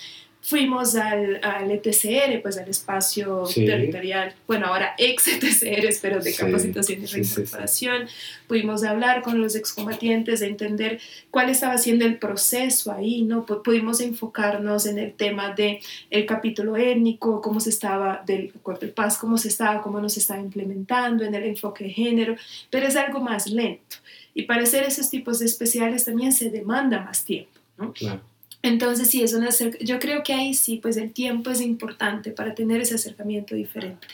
[0.48, 7.02] fuimos al, al, ETCR, pues al espacio territorial, bueno, ahora ex ETCR, pero de capacitación
[7.02, 8.08] y reincorporación.
[8.46, 13.44] Pudimos hablar con los excombatientes, de entender cuál estaba siendo el proceso ahí, ¿no?
[13.44, 18.92] pudimos enfocarnos en el tema del el capítulo étnico, cómo se estaba, del acuerdo de
[18.92, 22.36] paz, cómo se estaba, cómo nos estaba implementando en el enfoque de género,
[22.70, 23.96] pero es algo más lento.
[24.32, 27.92] Y para hacer esos tipos de especiales también se demanda más tiempo, ¿no?
[27.92, 28.22] Claro.
[28.62, 32.54] Entonces, sí, es una yo creo que ahí sí, pues el tiempo es importante para
[32.54, 34.06] tener ese acercamiento diferente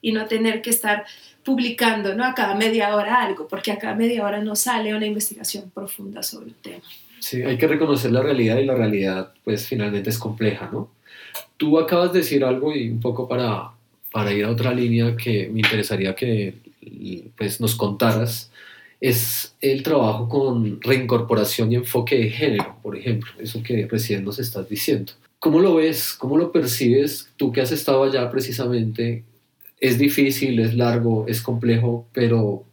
[0.00, 1.04] y no tener que estar
[1.44, 2.24] publicando, ¿no?
[2.24, 6.22] A cada media hora algo, porque a cada media hora no sale una investigación profunda
[6.22, 6.84] sobre el tema.
[7.18, 10.90] Sí, hay que reconocer la realidad y la realidad, pues finalmente es compleja, ¿no?
[11.56, 13.70] Tú acabas de decir algo y un poco para,
[14.10, 16.54] para ir a otra línea que me interesaría que
[17.36, 18.50] pues, nos contaras
[19.00, 24.38] es el trabajo con reincorporación y enfoque de género, por ejemplo, eso que recién nos
[24.38, 25.12] estás diciendo.
[25.38, 26.12] ¿Cómo lo ves?
[26.12, 27.30] ¿Cómo lo percibes?
[27.36, 29.24] Tú que has estado allá precisamente,
[29.80, 32.64] es difícil, es largo, es complejo, pero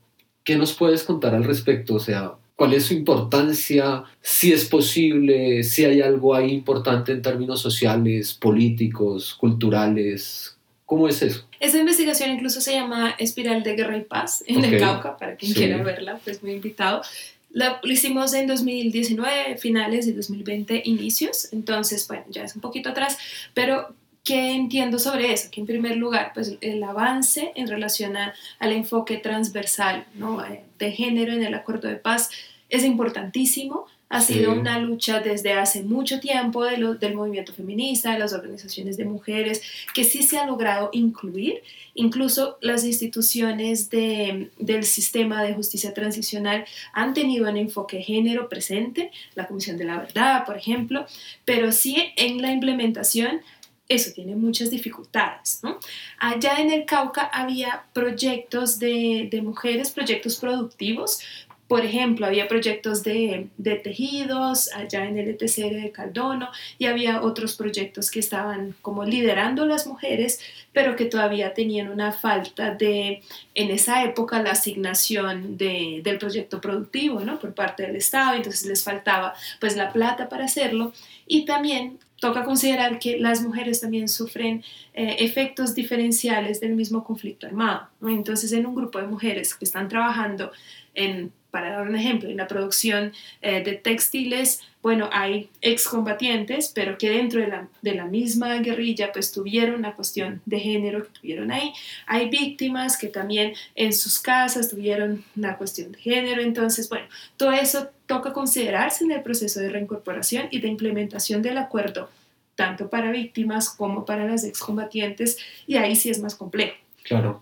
[0.44, 1.96] ¿qué nos puedes contar al respecto?
[1.96, 4.04] O sea, ¿cuál es su importancia?
[4.22, 10.57] Si es posible, si hay algo ahí importante en términos sociales, políticos, culturales,
[10.88, 11.45] ¿Cómo es eso?
[11.60, 15.54] Esa investigación incluso se llama Espiral de Guerra y Paz en el Cauca, para quien
[15.54, 17.02] quiera verla, pues muy invitado.
[17.50, 22.88] La, lo hicimos en 2019, finales de 2020, inicios, entonces, bueno, ya es un poquito
[22.88, 23.17] atrás,
[23.54, 25.50] pero ¿qué entiendo sobre eso?
[25.52, 30.41] Que en primer lugar, pues el avance en relación a, al enfoque transversal ¿no?
[30.45, 32.30] Eh, de género en el acuerdo de paz
[32.69, 38.20] es importantísimo ha sido una lucha desde hace mucho tiempo de del movimiento feminista, de
[38.20, 39.62] las organizaciones de mujeres,
[39.93, 41.62] que sí se ha logrado incluir.
[41.93, 49.12] Incluso las instituciones de, del sistema de justicia transicional han tenido un enfoque género presente,
[49.36, 51.06] la Comisión de la Verdad, por ejemplo,
[51.43, 53.41] pero sí en la implementación
[53.89, 55.62] eso tiene muchas dificultades.
[55.63, 55.80] ¿no?
[56.20, 61.22] Allá en el Cauca había proyectos de, de, mujeres, proyectos productivos,
[61.67, 63.49] por ejemplo, había proyectos de,
[63.84, 69.65] tejidos allá en el ETCR de Caldono y había otros proyectos que estaban como liderando
[69.65, 70.39] las mujeres,
[70.71, 73.21] pero que todavía tenían una falta de,
[73.53, 77.38] en esa época, la asignación del proyecto productivo, ¿no?
[77.38, 80.93] Por parte del Estado, entonces les faltaba pues la plata para hacerlo
[81.27, 87.45] y también toca considerar que las mujeres también sufren eh, efectos diferenciales del mismo conflicto
[87.45, 87.89] armado.
[88.01, 90.51] Entonces, en un grupo de mujeres que están trabajando
[90.95, 97.00] en para dar un ejemplo, en la producción eh, de textiles, bueno, hay excombatientes, pero
[97.00, 101.20] que dentro de la, de la, misma guerrilla pues tuvieron una cuestión de género que
[101.20, 101.74] tuvieron ahí.
[102.06, 106.43] Hay víctimas que también en sus casas tuvieron una cuestión de género.
[106.43, 111.58] Entonces, bueno, todo eso toca considerarse en el proceso de reincorporación y de implementación del
[111.58, 112.12] acuerdo,
[112.54, 116.76] tanto para víctimas como para las excombatientes, y ahí sí es más complejo.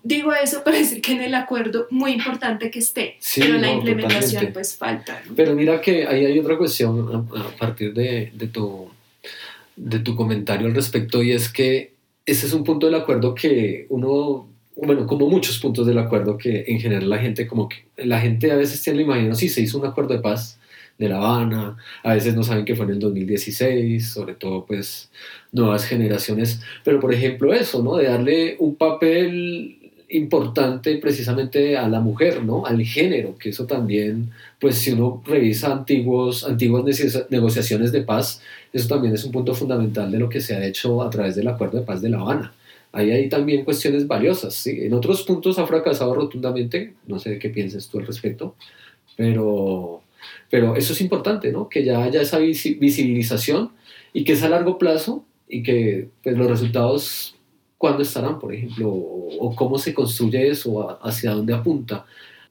[0.03, 4.51] Digo eso para decir que en el acuerdo muy importante que esté, pero la implementación
[4.53, 5.21] pues falta.
[5.35, 8.89] Pero mira que ahí hay otra cuestión a, partir de, de, tu,
[9.75, 11.93] de tu comentario al respecto y es que
[12.25, 16.65] ese es un punto del acuerdo que uno, bueno, como muchos puntos del acuerdo que
[16.67, 19.61] en general la gente como que, la gente a veces tiene la imaginación, sí, se
[19.61, 20.59] hizo un acuerdo de paz,
[20.97, 25.09] de La Habana, a veces no saben que fue en el 2016, sobre todo pues
[25.51, 27.97] nuevas generaciones, pero por ejemplo eso, ¿no?
[27.97, 29.77] De darle un papel
[30.09, 32.65] importante precisamente a la mujer, ¿no?
[32.65, 36.85] Al género, que eso también, pues si uno revisa antiguos, antiguas
[37.29, 41.01] negociaciones de paz, eso también es un punto fundamental de lo que se ha hecho
[41.01, 42.53] a través del Acuerdo de Paz de La Habana.
[42.91, 44.79] Ahí hay también cuestiones valiosas, ¿sí?
[44.81, 48.55] En otros puntos ha fracasado rotundamente, no sé qué piensas tú al respecto,
[49.17, 50.01] pero
[50.49, 51.69] pero eso es importante, ¿no?
[51.69, 53.71] Que ya haya esa visibilización
[54.13, 57.35] y que es a largo plazo y que pues, los resultados,
[57.77, 58.89] ¿cuándo estarán, por ejemplo?
[58.89, 62.05] O, cómo se construye eso, hacia dónde apunta.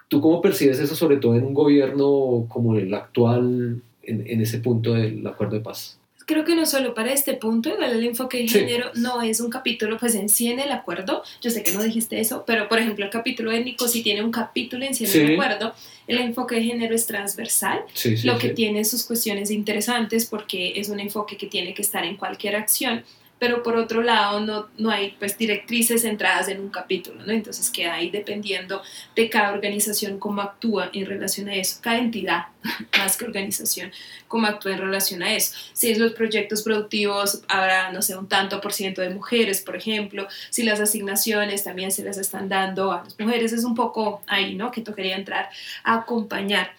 [0.09, 4.59] ¿Tú cómo percibes eso, sobre todo en un gobierno como el actual, en, en ese
[4.59, 5.99] punto del acuerdo de paz?
[6.27, 9.51] creo que no solo para este punto, igual el enfoque de género no es un
[9.51, 12.79] capítulo pues en sí en el acuerdo, yo sé que no dijiste eso, pero por
[12.79, 15.75] ejemplo el capítulo étnico sí tiene un capítulo en sí en el acuerdo,
[16.07, 17.81] el enfoque de género es transversal,
[18.25, 22.17] lo que tiene sus cuestiones interesantes porque es un enfoque que tiene que estar en
[22.17, 23.05] cualquier acción
[23.45, 27.31] pero por otro lado no, no hay pues directrices centradas en un capítulo, ¿no?
[27.31, 28.81] Entonces queda ahí dependiendo
[29.15, 32.47] de cada organización cómo actúa en relación a eso, cada entidad
[32.99, 33.93] más que organización,
[34.29, 35.55] cómo actúa en relación a eso.
[35.75, 39.77] Si es los proyectos productivos, habrá, no sé, un tanto por ciento de mujeres, por
[39.77, 44.23] ejemplo, si las asignaciones también se las están dando a las mujeres, es un poco
[44.27, 44.71] ahí, ¿no?
[44.71, 45.51] Que tocaría entrar
[45.83, 46.71] a acompañar.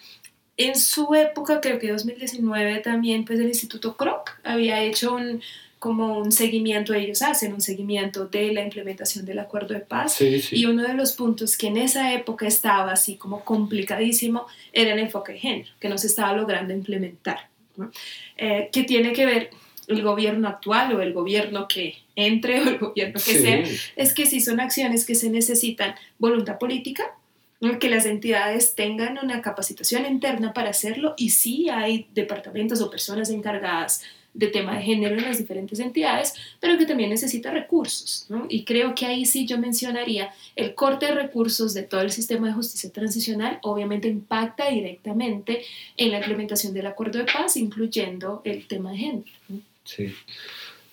[0.56, 5.42] En su época, creo que 2019 también, pues el Instituto Kroc había hecho un,
[5.78, 10.20] como un seguimiento, ellos hacen un seguimiento de la implementación del acuerdo de paz.
[10.20, 14.98] Y uno de los puntos que en esa época estaba así como complicadísimo era el
[14.98, 17.48] enfoque de género, que no se estaba logrando implementar,
[18.36, 19.50] eh, que tiene que ver
[19.86, 23.62] el gobierno actual o el gobierno que entre o el gobierno que sea,
[23.96, 27.04] es que si son acciones que se necesitan voluntad política,
[27.80, 33.30] que las entidades tengan una capacitación interna para hacerlo y sí hay departamentos o personas
[33.30, 34.02] encargadas
[34.36, 38.26] de tema de género en las diferentes entidades, pero que también necesita recursos.
[38.28, 38.46] ¿no?
[38.48, 42.46] Y creo que ahí sí yo mencionaría el corte de recursos de todo el sistema
[42.48, 45.62] de justicia transicional, obviamente impacta directamente
[45.96, 49.24] en la implementación del acuerdo de paz, incluyendo el tema de género.
[49.84, 50.12] Sí,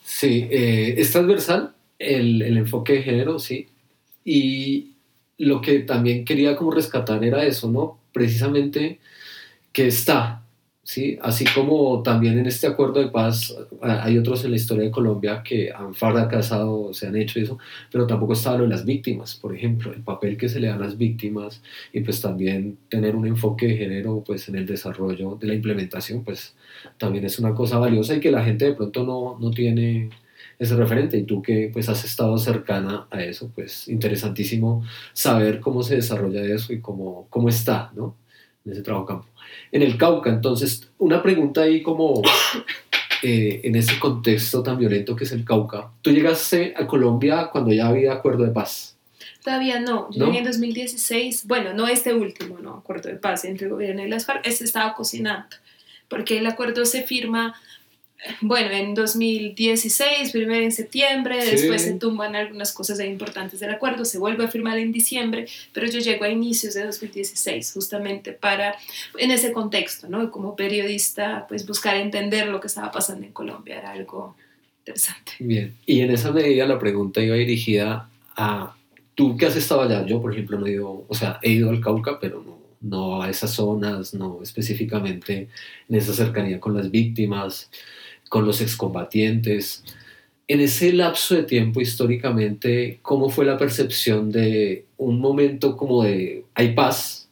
[0.06, 3.68] sí eh, es transversal el, el enfoque de género, sí.
[4.24, 4.92] Y
[5.38, 8.00] lo que también quería como rescatar era eso, ¿no?
[8.14, 9.00] Precisamente
[9.74, 10.43] que está
[10.84, 11.18] ¿sí?
[11.22, 15.42] Así como también en este acuerdo de paz hay otros en la historia de Colombia
[15.44, 17.58] que han fracasado, se han hecho eso,
[17.92, 20.82] pero tampoco está lo de las víctimas, por ejemplo, el papel que se le dan
[20.82, 21.62] a las víctimas
[21.94, 26.24] y pues también tener un enfoque de género pues en el desarrollo de la implementación
[26.24, 26.56] pues
[26.98, 30.10] también es una cosa valiosa y que la gente de pronto no, no tiene
[30.60, 35.84] ese referente y tú que pues has estado cercana a eso pues interesantísimo saber cómo
[35.84, 38.16] se desarrolla eso y cómo, cómo está, ¿no?
[38.66, 39.33] En ese trabajo campo
[39.72, 40.30] en el Cauca.
[40.30, 42.22] Entonces, una pregunta ahí como
[43.24, 45.92] eh, en ese contexto tan violento que es el Cauca.
[46.02, 48.98] ¿Tú llegaste a Colombia cuando ya había acuerdo de paz?
[49.44, 50.08] Todavía no.
[50.12, 54.08] Yo en 2016, bueno, no este último, no, acuerdo de paz entre el gobierno y
[54.08, 55.58] las FARC, ese estaba cocinando,
[56.08, 57.54] porque el acuerdo se firma
[58.42, 64.18] bueno, en 2016, primero en septiembre, después se tumban algunas cosas importantes del acuerdo, se
[64.18, 68.76] vuelve a firmar en diciembre, pero yo llego a inicios de 2016 justamente para,
[69.18, 70.32] en ese contexto, ¿no?
[70.32, 74.36] Como periodista, pues buscar entender lo que estaba pasando en Colombia era algo
[74.80, 75.34] interesante.
[75.40, 78.76] Bien, y en esa medida la pregunta iba dirigida a
[79.16, 81.70] tú que has estado allá, yo por ejemplo no he ido, o sea, he ido
[81.70, 85.48] al Cauca, pero no, no a esas zonas, no específicamente
[85.90, 87.70] en esa cercanía con las víctimas
[88.34, 89.84] con los excombatientes.
[90.48, 96.44] En ese lapso de tiempo históricamente, ¿cómo fue la percepción de un momento como de
[96.56, 97.30] hay paz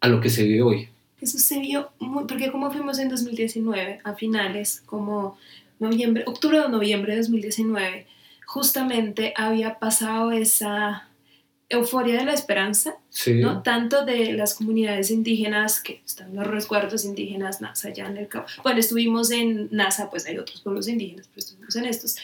[0.00, 0.88] a lo que se vive hoy?
[1.20, 5.36] Eso se vio, muy, porque como fuimos en 2019, a finales, como
[5.80, 8.06] noviembre, octubre o noviembre de 2019,
[8.46, 11.08] justamente había pasado esa
[11.68, 12.96] euforia de la esperanza,
[13.26, 13.62] ¿no?
[13.62, 18.46] tanto de las comunidades indígenas que están los resguardos indígenas NASA allá en el Cabo.
[18.62, 22.16] Bueno, estuvimos en NASA, pues hay otros pueblos indígenas, pero estuvimos en estos,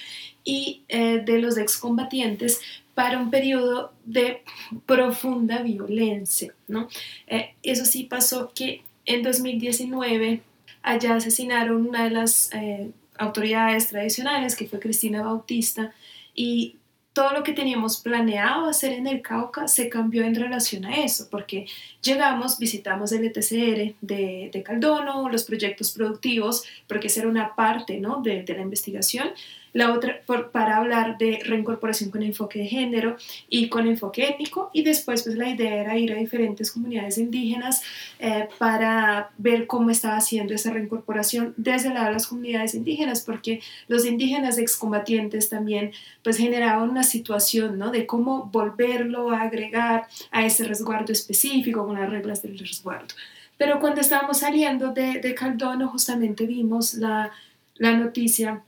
[0.44, 2.60] y eh, de los excombatientes
[2.94, 4.42] para un periodo de
[4.86, 6.54] profunda violencia.
[6.68, 6.88] ¿no?
[7.26, 10.42] Eh, eso sí pasó que en 2019
[10.82, 15.92] allá asesinaron una de las eh, autoridades tradicionales, que fue Cristina Bautista,
[16.34, 16.76] y
[17.20, 21.28] todo lo que teníamos planeado hacer en el Cauca se cambió en relación a eso,
[21.30, 21.66] porque
[22.00, 28.00] llegamos, visitamos el ETCR de, de Caldono, los proyectos productivos, porque esa era una parte
[28.00, 28.22] ¿no?
[28.22, 29.28] de, de la investigación,
[29.72, 30.20] la otra
[30.52, 33.16] para hablar de reincorporación con enfoque de género
[33.48, 37.82] y con enfoque étnico y después pues la idea era ir a diferentes comunidades indígenas
[38.18, 43.60] eh, para ver cómo estaba haciendo esa reincorporación desde lado de las comunidades indígenas porque
[43.88, 47.90] los indígenas excombatientes también pues generaban una situación ¿no?
[47.90, 53.14] de cómo volverlo a agregar a ese resguardo específico con las reglas del resguardo
[53.56, 57.30] pero cuando estábamos saliendo de, de Caldono justamente vimos la,
[57.76, 58.62] la noticia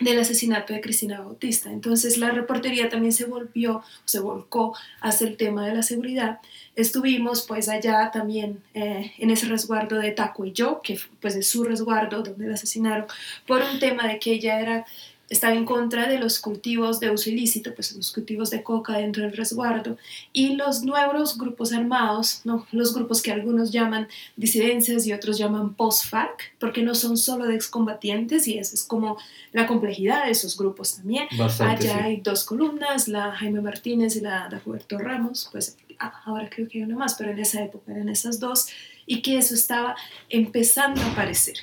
[0.00, 1.70] del asesinato de Cristina Bautista.
[1.70, 6.40] Entonces la reportería también se volvió, se volcó hacia el tema de la seguridad.
[6.74, 11.48] Estuvimos pues allá también eh, en ese resguardo de Taco y yo, que pues es
[11.48, 13.06] su resguardo donde la asesinaron,
[13.46, 14.86] por un tema de que ella era
[15.28, 19.24] estaba en contra de los cultivos de uso ilícito, pues los cultivos de coca dentro
[19.24, 19.96] del resguardo,
[20.32, 22.66] y los nuevos grupos armados, ¿no?
[22.72, 27.56] los grupos que algunos llaman disidencias y otros llaman post-FARC, porque no son solo de
[27.56, 29.18] excombatientes, y esa es como
[29.52, 31.26] la complejidad de esos grupos también.
[31.58, 36.48] Allá hay dos columnas, la Jaime Martínez y la de Roberto Ramos, pues ah, ahora
[36.48, 38.68] creo que hay una más, pero en esa época eran esas dos,
[39.06, 39.96] y que eso estaba
[40.28, 41.56] empezando a aparecer.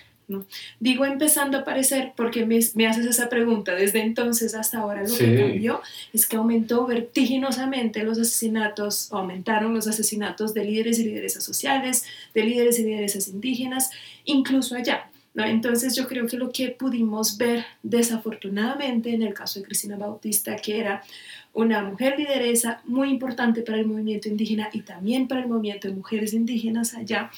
[0.79, 5.35] Digo empezando a aparecer porque me, haces esa pregunta, desde entonces hasta ahora lo que
[5.35, 5.81] cambió
[6.13, 12.43] es que aumentó vertiginosamente los asesinatos, aumentaron los asesinatos de líderes y lideresas sociales, de
[12.43, 13.91] líderes y lideresas indígenas,
[14.25, 15.09] incluso allá.
[15.33, 15.43] ¿no?
[15.43, 20.55] Entonces yo creo que lo que pudimos ver desafortunadamente en el caso de Cristina Bautista,
[20.55, 21.03] que era
[21.53, 25.95] una mujer lideresa muy importante para el movimiento indígena y también para el movimiento de
[25.95, 27.31] mujeres indígenas allá,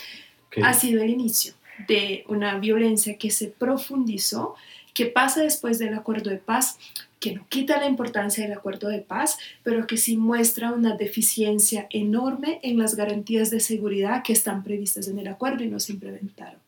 [0.63, 1.53] ha sido el inicio
[1.87, 4.55] de una violencia que se profundizó,
[4.93, 6.77] que pasa después del acuerdo de paz,
[7.19, 11.87] que no quita la importancia del acuerdo de paz, pero que sí muestra una deficiencia
[11.89, 15.93] enorme en las garantías de seguridad que están previstas en el acuerdo y no se
[15.93, 16.59] implementaron,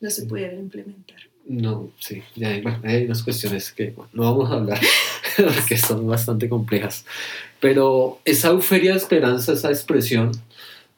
[0.00, 1.18] no se pudieron implementar.
[1.44, 4.80] No, sí, hay, hay unas cuestiones que no vamos a hablar,
[5.68, 7.04] que son bastante complejas,
[7.58, 10.32] pero esa euforia de esperanza, esa expresión,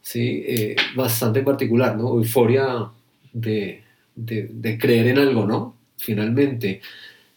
[0.02, 2.08] sí, eh, bastante particular, ¿no?
[2.08, 2.90] Euforia
[3.34, 3.82] de,
[4.14, 5.76] de, creer en algo, ¿no?
[5.98, 6.80] Finalmente.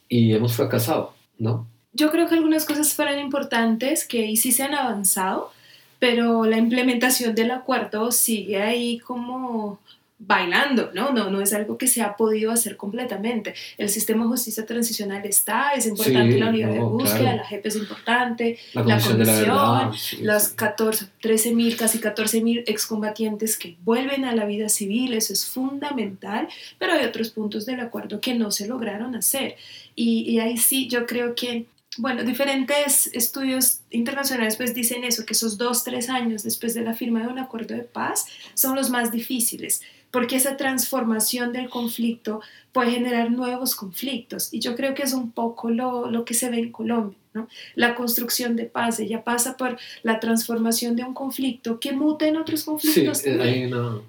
[0.07, 1.67] Y hemos fracasado, ¿no?
[1.91, 5.51] Yo creo que algunas cosas fueron importantes, que sí se han avanzado,
[5.99, 9.79] pero la implementación del acuerdo sigue ahí como
[10.19, 11.11] bailando, ¿no?
[11.11, 11.29] ¿no?
[11.29, 13.53] No es algo que se ha podido hacer completamente.
[13.77, 17.75] El sistema de justicia transicional está, es importante la unidad de búsqueda, la JEP es
[17.75, 19.91] importante, la comisión, la
[20.21, 25.33] las 14, 13 mil, casi 14 mil excombatientes que vuelven a la vida civil, eso
[25.33, 26.47] es fundamental,
[26.79, 29.55] pero hay otros puntos del acuerdo que no se lograron hacer.
[29.95, 31.67] Y, y ahí sí, yo creo que
[31.99, 36.93] bueno, diferentes estudios internacionales pues dicen eso, que esos dos, tres años después de la
[36.93, 39.81] firma de un acuerdo de paz son los más difíciles
[40.11, 42.41] porque esa transformación del conflicto
[42.71, 44.53] puede generar nuevos conflictos.
[44.53, 47.17] Y yo creo que es un poco lo, lo que se ve en Colombia.
[47.33, 47.47] ¿no?
[47.75, 52.37] La construcción de paz, ella pasa por la transformación de un conflicto que muta en
[52.37, 53.19] otros conflictos.
[53.19, 53.29] Sí,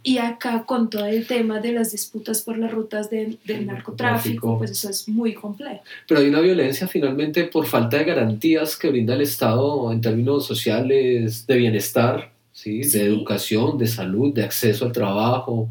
[0.03, 4.71] Y acá con todo el tema de las disputas por las rutas del narcotráfico, pues
[4.71, 5.83] eso es muy complejo.
[6.07, 10.47] Pero hay una violencia finalmente por falta de garantías que brinda el Estado en términos
[10.47, 12.81] sociales, de bienestar ¿sí?
[12.81, 15.71] de educación, de salud, de acceso al trabajo.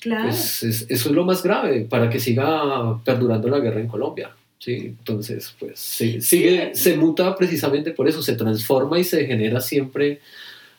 [0.00, 0.28] Claro.
[0.28, 4.30] Pues eso es lo más grave para que siga perdurando la guerra en Colombia.
[4.58, 4.94] ¿sí?
[4.98, 10.20] Entonces, pues sigue, se muta precisamente por eso, se transforma y se genera siempre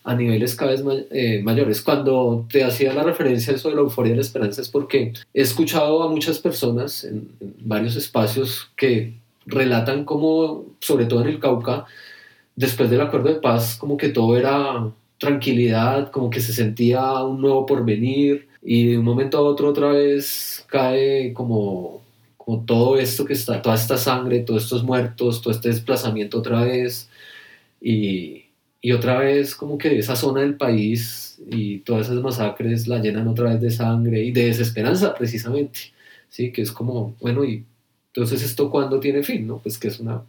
[0.03, 1.81] a niveles cada vez eh, mayores.
[1.81, 5.13] Cuando te hacía la referencia a eso de la euforia de la esperanza es porque
[5.33, 9.13] he escuchado a muchas personas en, en varios espacios que
[9.47, 11.85] relatan cómo, sobre todo en el Cauca,
[12.55, 14.91] después del acuerdo de paz, como que todo era
[15.25, 19.89] tranquilidad, como que se sentía un nuevo porvenir y de un momento a otro otra
[19.89, 22.01] vez cae como,
[22.37, 26.63] como todo esto que está, toda esta sangre, todos estos muertos, todo este desplazamiento otra
[26.63, 27.09] vez
[27.81, 28.45] y,
[28.81, 33.27] y otra vez como que esa zona del país y todas esas masacres la llenan
[33.27, 35.79] otra vez de sangre y de desesperanza precisamente,
[36.29, 36.51] ¿sí?
[36.51, 37.63] Que es como, bueno, y
[38.13, 39.57] entonces esto cuándo tiene fin, ¿no?
[39.57, 40.21] Pues que es una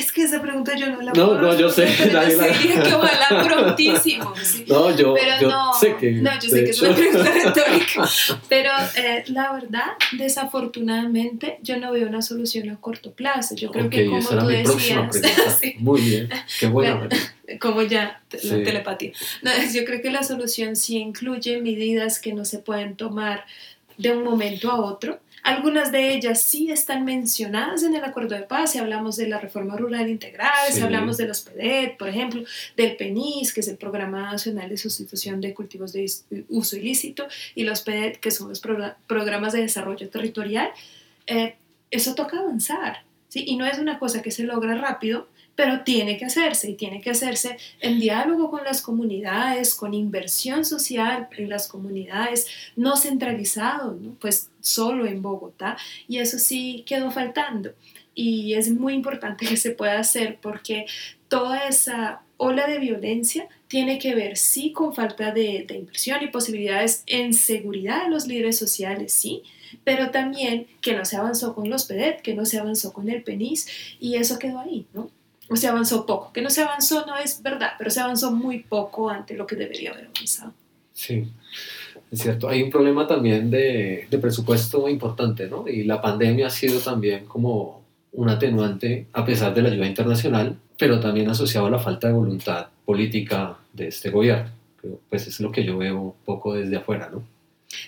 [0.00, 1.86] es que esa pregunta yo no la puedo No, no, yo sé.
[2.12, 2.82] Nadie la...
[2.82, 4.34] que ojalá prontísimo.
[4.68, 6.12] No, yo, pero no, sé que.
[6.12, 8.08] No, yo sé que es una pregunta retórica.
[8.48, 13.54] Pero eh, la verdad, desafortunadamente, yo no veo una solución a corto plazo.
[13.54, 15.20] Yo creo que, como tú decías.
[15.78, 16.28] Muy bien.
[16.60, 17.08] Qué bueno.
[17.60, 19.12] Como ya, la telepatía.
[19.42, 23.46] No, yo creo que la solución sí incluye medidas que no se pueden tomar
[23.96, 28.42] de un momento a otro algunas de ellas sí están mencionadas en el acuerdo de
[28.42, 32.42] paz, si hablamos de la reforma rural integral, si hablamos de los PEDET, por ejemplo,
[32.76, 36.10] del PENIS, que es el Programa Nacional de Sustitución de Cultivos de
[36.48, 38.60] Uso Ilícito, y los PEDET, que son los
[39.06, 40.70] programas de desarrollo territorial.
[41.26, 41.56] Eh,
[41.90, 43.44] eso toca avanzar, ¿sí?
[43.46, 45.28] Y no es una cosa que se logra rápido,
[45.58, 50.64] pero tiene que hacerse y tiene que hacerse en diálogo con las comunidades, con inversión
[50.64, 52.46] social en las comunidades,
[52.76, 54.14] no centralizado, ¿no?
[54.20, 57.72] pues solo en Bogotá, y eso sí quedó faltando.
[58.14, 60.86] Y es muy importante que se pueda hacer porque
[61.26, 66.28] toda esa ola de violencia tiene que ver, sí, con falta de, de inversión y
[66.28, 69.42] posibilidades en seguridad de los líderes sociales, sí,
[69.82, 73.24] pero también que no se avanzó con los PEDET, que no se avanzó con el
[73.24, 73.66] PENIS,
[73.98, 75.10] y eso quedó ahí, ¿no?
[75.48, 76.32] O se avanzó poco.
[76.32, 79.56] Que no se avanzó no es verdad, pero se avanzó muy poco ante lo que
[79.56, 80.52] debería haber avanzado.
[80.92, 81.28] Sí,
[82.10, 82.48] es cierto.
[82.48, 85.68] Hay un problema también de, de presupuesto importante, ¿no?
[85.68, 87.82] Y la pandemia ha sido también como
[88.12, 92.14] un atenuante a pesar de la ayuda internacional, pero también asociado a la falta de
[92.14, 94.50] voluntad política de este gobierno.
[95.10, 97.22] Pues es lo que yo veo un poco desde afuera, ¿no?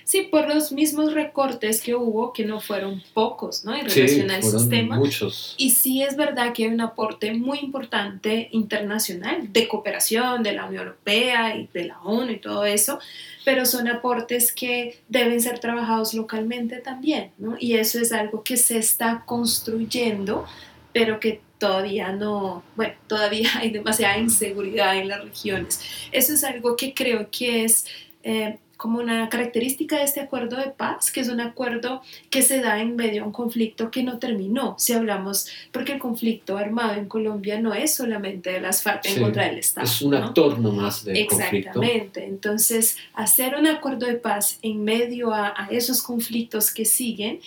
[0.04, 3.74] Sí, por los mismos recortes que hubo, que no fueron pocos, ¿no?
[3.74, 4.96] En relación sí, al fueron sistema.
[4.96, 5.54] muchos.
[5.56, 10.66] Y sí es verdad que hay un aporte muy importante internacional de cooperación de la
[10.66, 12.98] Unión Europea y de la ONU y todo eso,
[13.44, 17.56] pero son aportes que deben ser trabajados localmente también, ¿no?
[17.58, 20.44] Y eso es algo que se está construyendo,
[20.92, 25.80] pero que todavía no, bueno, todavía hay demasiada inseguridad en las regiones.
[26.12, 27.86] Eso es algo que creo que es...
[28.22, 32.00] Eh, como una característica de este acuerdo de paz, que es un acuerdo
[32.30, 35.98] que se da en medio de un conflicto que no terminó, si hablamos, porque el
[35.98, 39.84] conflicto armado en Colombia no es solamente de las FARC en Sí, contra del Estado.
[39.86, 40.16] Es un ¿no?
[40.16, 41.56] actor nomás del conflicto.
[41.58, 42.24] Exactamente.
[42.24, 47.40] Entonces, hacer un acuerdo de paz en medio a, a esos conflictos que siguen,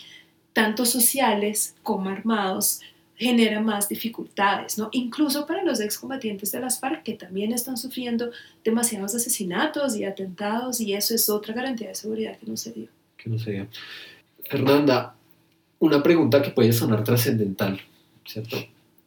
[0.54, 2.82] tanto sociales como armados,
[3.24, 4.90] genera más dificultades, ¿no?
[4.92, 8.32] Incluso para los excombatientes de las FARC que también están sufriendo
[8.64, 12.88] demasiados asesinatos y atentados y eso es otra garantía de seguridad que no se dio.
[13.18, 13.68] que no sé.
[14.50, 15.16] Fernanda,
[15.80, 17.80] una pregunta que puede sonar trascendental,
[18.26, 18.58] ¿cierto?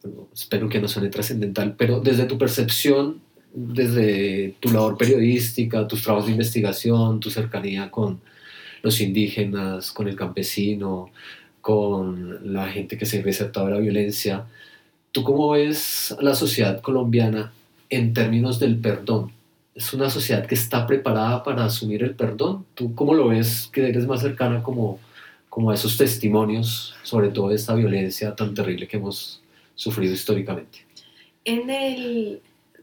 [0.01, 3.21] Pero espero que no suene trascendental, pero desde tu percepción,
[3.53, 8.21] desde tu labor periodística, tus trabajos de investigación, tu cercanía con
[8.83, 11.11] los indígenas, con el campesino,
[11.67, 14.45] con la gente que se ve acertada a la violencia,
[15.11, 17.51] ¿tú cómo ves la sociedad colombiana
[17.89, 19.33] en términos del perdón?
[19.75, 22.65] ¿Es una sociedad que está preparada para asumir el perdón?
[22.73, 24.97] ¿Tú cómo lo ves que eres más cercana como,
[25.49, 29.41] como a esos testimonios, sobre todo de esta violencia tan terrible que hemos
[29.75, 30.85] sufrido históricamente?
[31.43, 32.39] En el,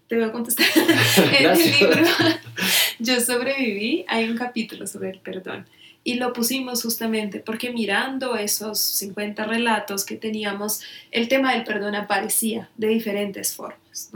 [0.09, 0.66] te voy a contestar,
[1.41, 2.03] en el libro
[2.99, 5.64] Yo sobreviví, hay un capítulo sobre el perdón.
[6.05, 11.95] Y lo pusimos justamente porque mirando esos 50 relatos que teníamos, el tema del perdón
[11.95, 14.11] aparecía de diferentes formas.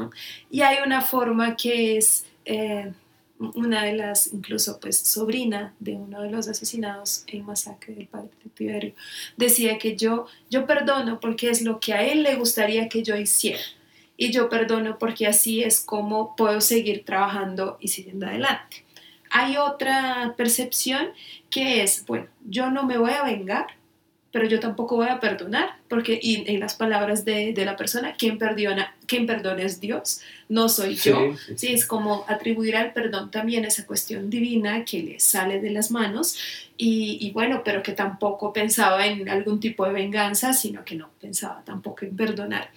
[0.51, 2.93] Y hay una forma que es eh,
[3.39, 8.31] una de las, incluso pues sobrina de uno de los asesinados en masacre del padre
[8.43, 8.93] de Tiberio,
[9.37, 13.17] decía que yo, yo perdono porque es lo que a él le gustaría que yo
[13.17, 13.61] hiciera.
[14.21, 18.85] Y yo perdono porque así es como puedo seguir trabajando y siguiendo adelante.
[19.31, 21.09] Hay otra percepción
[21.51, 23.67] que es, bueno, yo no me voy a vengar,
[24.31, 28.15] pero yo tampoco voy a perdonar, porque y en las palabras de, de la persona,
[28.15, 30.21] quien perdona, quien perdona es Dios,
[30.51, 31.35] no soy yo.
[31.57, 35.91] Sí, es como atribuir al perdón también esa cuestión divina que le sale de las
[35.91, 36.37] manos
[36.77, 41.09] y, y bueno, pero que tampoco pensaba en algún tipo de venganza, sino que no
[41.21, 42.71] pensaba tampoco en perdonar.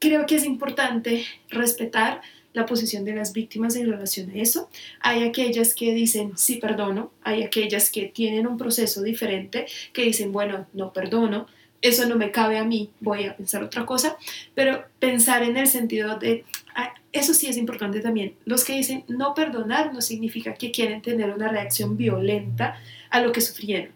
[0.00, 2.20] Creo que es importante respetar
[2.54, 4.70] la posición de las víctimas en relación a eso.
[5.00, 10.32] Hay aquellas que dicen sí perdono, hay aquellas que tienen un proceso diferente, que dicen
[10.32, 11.46] bueno, no perdono,
[11.82, 14.16] eso no me cabe a mí, voy a pensar otra cosa,
[14.54, 16.44] pero pensar en el sentido de,
[16.74, 21.02] ah, eso sí es importante también, los que dicen no perdonar no significa que quieren
[21.02, 22.80] tener una reacción violenta
[23.10, 23.92] a lo que sufrieron,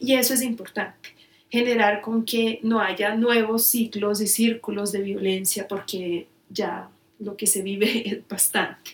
[0.00, 1.10] y eso es importante.
[1.50, 6.88] Generar con que no haya nuevos ciclos y círculos de violencia porque ya
[7.20, 8.90] lo que se vive bastante.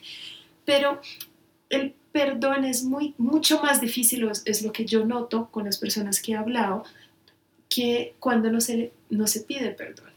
[0.65, 1.01] Pero
[1.71, 5.79] el perdón es muy, mucho más difícil, es, es lo que yo noto con las
[5.79, 6.85] personas que he hablado,
[7.69, 10.11] que cuando no se, no se pide perdón.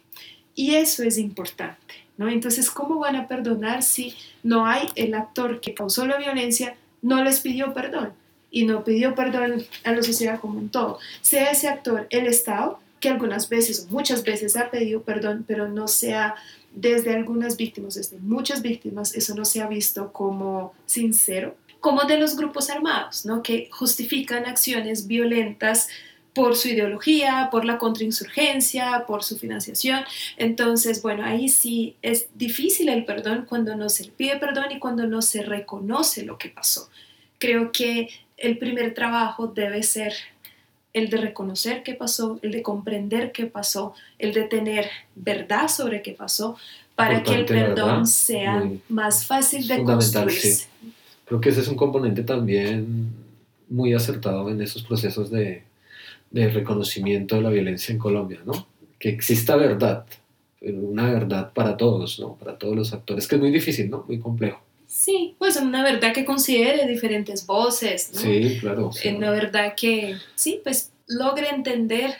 [0.55, 2.30] Y eso es importante, ¿no?
[2.30, 7.24] Entonces, ¿cómo van a perdonar si no hay el actor que causó la violencia, no
[7.24, 8.14] les pidió perdón?
[8.51, 10.99] Y no pidió perdón a la sociedad como un todo.
[11.22, 15.70] Sea ese actor el Estado, que algunas veces o muchas veces ha pedido perdón, pero
[15.70, 16.36] no sea
[16.74, 22.18] desde algunas víctimas, desde muchas víctimas, eso no se ha visto como sincero, como de
[22.18, 23.42] los grupos armados, ¿no?
[23.42, 25.88] que justifican acciones violentas
[26.34, 30.04] por su ideología, por la contrainsurgencia, por su financiación.
[30.38, 34.80] Entonces, bueno, ahí sí es difícil el perdón cuando no se le pide perdón y
[34.80, 36.90] cuando no se reconoce lo que pasó.
[37.40, 40.14] Creo que el primer trabajo debe ser
[40.94, 46.02] el de reconocer qué pasó, el de comprender qué pasó, el de tener verdad sobre
[46.02, 46.58] qué pasó,
[46.96, 48.04] para que el perdón verdad.
[48.06, 50.68] sea Muy- más fácil de construirse.
[51.26, 53.10] Creo que ese es un componente también
[53.70, 55.64] muy acertado en esos procesos de,
[56.32, 58.68] de reconocimiento de la violencia en Colombia, ¿no?
[58.98, 60.06] Que exista verdad,
[60.60, 62.34] pero una verdad para todos, ¿no?
[62.36, 64.04] Para todos los actores, que es muy difícil, ¿no?
[64.08, 64.60] Muy complejo.
[64.90, 68.22] Sí, pues una verdad que considere diferentes voces, ¿no?
[68.22, 68.88] Sí, claro.
[68.92, 72.16] sea, una verdad que, sí, pues logre entender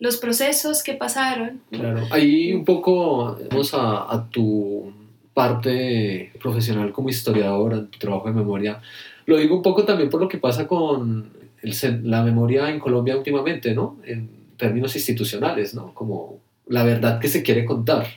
[0.00, 1.60] los procesos que pasaron.
[1.70, 4.92] Claro, ahí un poco vamos a, a tu
[5.32, 8.80] parte profesional como historiadora, tu trabajo de memoria.
[9.26, 11.30] Lo digo un poco también por lo que pasa con
[11.62, 13.98] el la memoria en Colombia últimamente, ¿no?
[14.04, 15.94] En términos institucionales, ¿no?
[15.94, 18.08] Como la verdad que se quiere contar.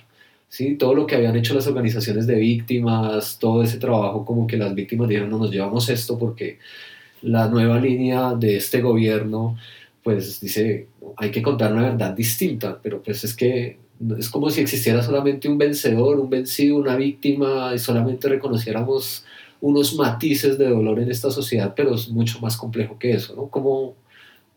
[0.52, 0.76] ¿Sí?
[0.76, 4.76] Todo lo que habían hecho las organizaciones de víctimas, todo ese trabajo como que las
[4.76, 6.60] víctimas dijeron, no nos llevamos esto porque
[7.22, 9.58] la nueva línea de este gobierno
[10.04, 10.88] pues dice,
[11.18, 13.78] hay que contar una verdad distinta, pero pues es que
[14.18, 19.24] es como si existiera solamente un vencedor, un vencido, una víctima y solamente reconociéramos
[19.62, 23.48] unos matices de dolor en esta sociedad, pero es mucho más complejo que eso, ¿no?
[23.48, 23.96] ¿Cómo,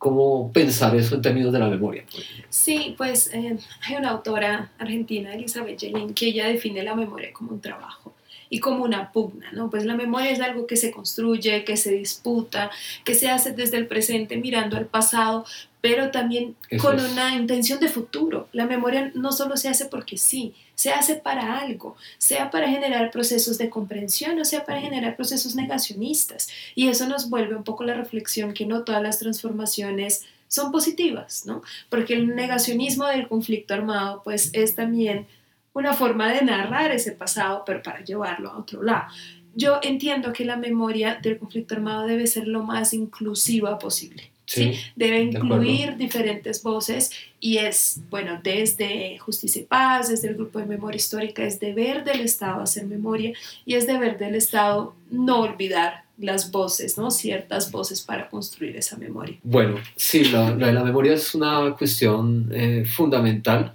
[0.04, 2.04] cómo pensar eso en términos de la memoria?
[2.50, 3.56] Sí, pues eh,
[3.88, 8.13] hay una autora argentina, Elizabeth Jelin, que ella define la memoria como un trabajo
[8.54, 9.68] y como una pugna, ¿no?
[9.68, 12.70] Pues la memoria es algo que se construye, que se disputa,
[13.04, 15.44] que se hace desde el presente mirando al pasado,
[15.80, 18.46] pero también con una intención de futuro.
[18.52, 23.10] La memoria no solo se hace porque sí, se hace para algo, sea para generar
[23.10, 26.48] procesos de comprensión o sea para generar procesos negacionistas.
[26.76, 31.44] Y eso nos vuelve un poco la reflexión que no todas las transformaciones son positivas,
[31.44, 31.64] ¿no?
[31.88, 35.26] Porque el negacionismo del conflicto armado pues es también
[35.74, 39.08] una forma de narrar ese pasado, pero para llevarlo a otro lado.
[39.54, 44.30] Yo entiendo que la memoria del conflicto armado debe ser lo más inclusiva posible.
[44.46, 47.10] Sí, debe incluir diferentes voces
[47.40, 52.04] y es, bueno, desde Justicia y Paz, desde el Grupo de Memoria Histórica, es deber
[52.04, 53.32] del Estado hacer memoria
[53.64, 57.10] y es deber del Estado no olvidar las voces, ¿no?
[57.10, 59.38] Ciertas voces para construir esa memoria.
[59.42, 63.74] Bueno, sí, la, la, memoria es una cuestión eh, fundamental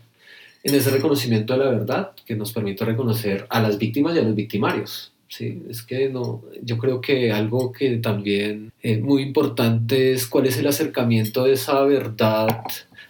[0.63, 4.23] en ese reconocimiento de la verdad que nos permite reconocer a las víctimas y a
[4.23, 5.13] los victimarios.
[5.27, 10.47] Sí, es que no, yo creo que algo que también es muy importante es cuál
[10.47, 12.47] es el acercamiento de esa verdad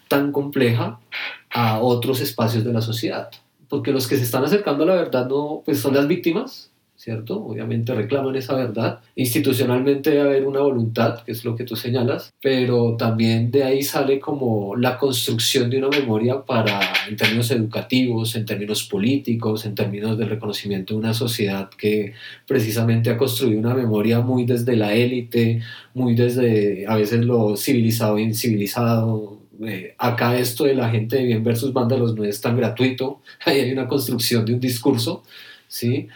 [0.10, 1.00] tan compleja
[1.50, 3.30] a otros espacios de la sociedad.
[3.70, 6.69] Porque los que se están acercando a la verdad no, pues son las víctimas,
[7.00, 7.42] ¿cierto?
[7.46, 9.00] Obviamente reclaman esa verdad.
[9.16, 13.84] Institucionalmente debe haber una voluntad, que es lo que tú señalas, pero también de ahí
[13.84, 16.78] sale como la construcción de una memoria para,
[17.08, 22.12] en términos educativos, en términos políticos, en términos del reconocimiento de una sociedad que
[22.46, 25.62] precisamente ha construido una memoria muy desde la élite,
[25.94, 31.24] muy desde a veces lo civilizado e incivilizado, eh, acá esto de la gente de
[31.24, 35.24] bien versus vándalos no es tan gratuito, ahí hay una construcción de un discurso,
[35.70, 36.10] ¿sí?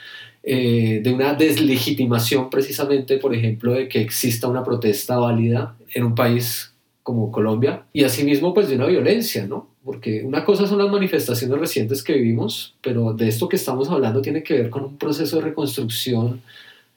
[0.45, 6.15] Eh, de una deslegitimación precisamente, por ejemplo, de que exista una protesta válida en un
[6.15, 9.69] país como Colombia y asimismo pues de una violencia, ¿no?
[9.85, 14.21] Porque una cosa son las manifestaciones recientes que vivimos, pero de esto que estamos hablando
[14.21, 16.41] tiene que ver con un proceso de reconstrucción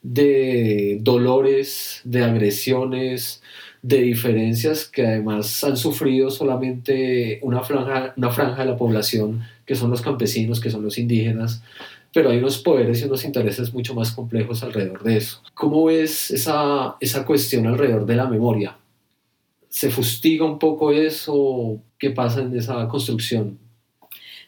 [0.01, 3.41] de dolores, de agresiones,
[3.81, 9.75] de diferencias que además han sufrido solamente una franja, una franja de la población, que
[9.75, 11.61] son los campesinos, que son los indígenas,
[12.17, 15.39] pero hay unos poderes y unos intereses mucho más complejos alrededor de eso.
[15.53, 18.75] ¿Cómo ves esa, esa cuestión alrededor de la memoria?
[19.69, 21.79] ¿Se fustiga un poco eso?
[21.99, 23.59] ¿Qué pasa en esa construcción?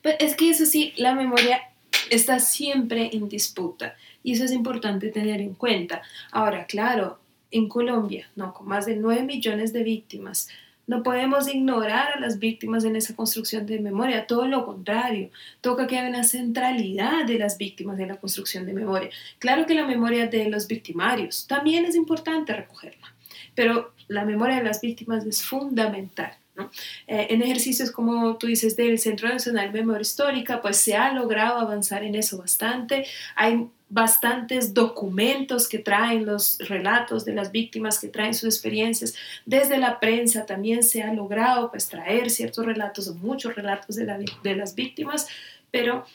[0.01, 1.61] Pues es que eso sí, la memoria
[2.09, 6.01] está siempre en disputa y eso es importante tener en cuenta.
[6.31, 7.19] Ahora, claro,
[7.51, 10.49] en Colombia, no, con más de 9 millones de víctimas,
[10.89, 15.29] no podemos ignorar a las víctimas en esa construcción de memoria, todo lo contrario,
[15.61, 19.11] toca que haya una centralidad de las víctimas en la construcción de memoria.
[19.37, 23.13] Claro que la memoria de los victimarios también es importante recogerla,
[23.53, 26.33] pero la memoria de las víctimas es fundamental.
[27.07, 31.13] Eh, en ejercicios como tú dices del Centro Nacional de Memoria Histórica, pues se ha
[31.13, 33.05] logrado avanzar en eso bastante.
[33.35, 39.15] Hay bastantes documentos que traen los relatos de las víctimas, que traen sus experiencias.
[39.45, 44.25] Desde la prensa también se ha logrado pues, traer ciertos relatos o muchos relatos de,
[44.43, 45.27] de las víctimas,
[45.71, 46.05] pero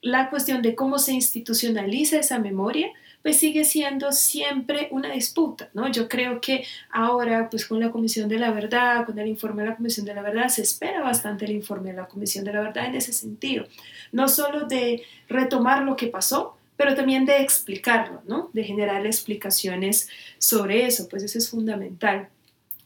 [0.00, 2.88] la cuestión de cómo se institucionaliza esa memoria,
[3.22, 5.90] pues sigue siendo siempre una disputa, ¿no?
[5.90, 9.70] Yo creo que ahora, pues con la Comisión de la Verdad, con el informe de
[9.70, 12.60] la Comisión de la Verdad, se espera bastante el informe de la Comisión de la
[12.60, 13.64] Verdad en ese sentido,
[14.12, 18.50] no solo de retomar lo que pasó, pero también de explicarlo, ¿no?
[18.52, 20.08] De generar explicaciones
[20.38, 22.28] sobre eso, pues eso es fundamental.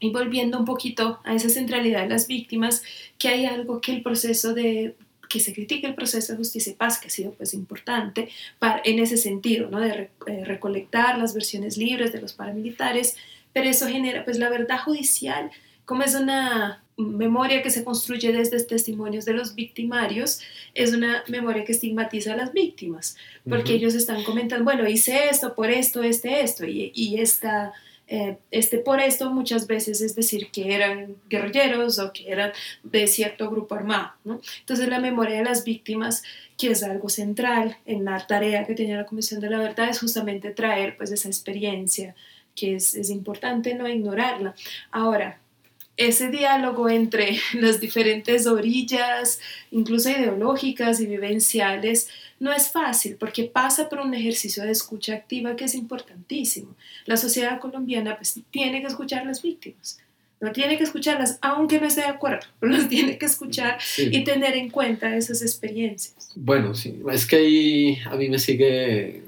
[0.00, 2.82] Y volviendo un poquito a esa centralidad de las víctimas,
[3.18, 4.94] que hay algo que el proceso de
[5.28, 8.80] que se critique el proceso de justicia y paz, que ha sido pues importante para,
[8.84, 9.78] en ese sentido, ¿no?
[9.80, 13.16] de eh, recolectar las versiones libres de los paramilitares,
[13.52, 15.50] pero eso genera pues la verdad judicial,
[15.84, 20.40] como es una memoria que se construye desde testimonios de los victimarios,
[20.74, 23.16] es una memoria que estigmatiza a las víctimas,
[23.48, 27.72] porque ellos están comentando, bueno, hice esto, por esto, este, esto, y, y esta
[28.10, 33.06] eh, este por esto muchas veces es decir que eran guerrilleros o que eran de
[33.06, 34.12] cierto grupo armado.
[34.24, 34.40] ¿no?
[34.60, 36.22] Entonces la memoria de las víctimas,
[36.56, 40.00] que es algo central en la tarea que tenía la Comisión de la Verdad, es
[40.00, 42.14] justamente traer pues esa experiencia,
[42.54, 44.54] que es, es importante no ignorarla.
[44.90, 45.38] Ahora,
[45.98, 49.40] ese diálogo entre las diferentes orillas,
[49.70, 52.08] incluso ideológicas y vivenciales,
[52.40, 56.74] no es fácil porque pasa por un ejercicio de escucha activa que es importantísimo.
[57.04, 59.98] La sociedad colombiana pues, tiene que escuchar a las víctimas,
[60.40, 64.22] no tiene que escucharlas aunque no esté de acuerdo, pero las tiene que escuchar y
[64.22, 66.30] tener en cuenta esas experiencias.
[66.36, 69.24] Bueno, sí, es que ahí a mí me sigue,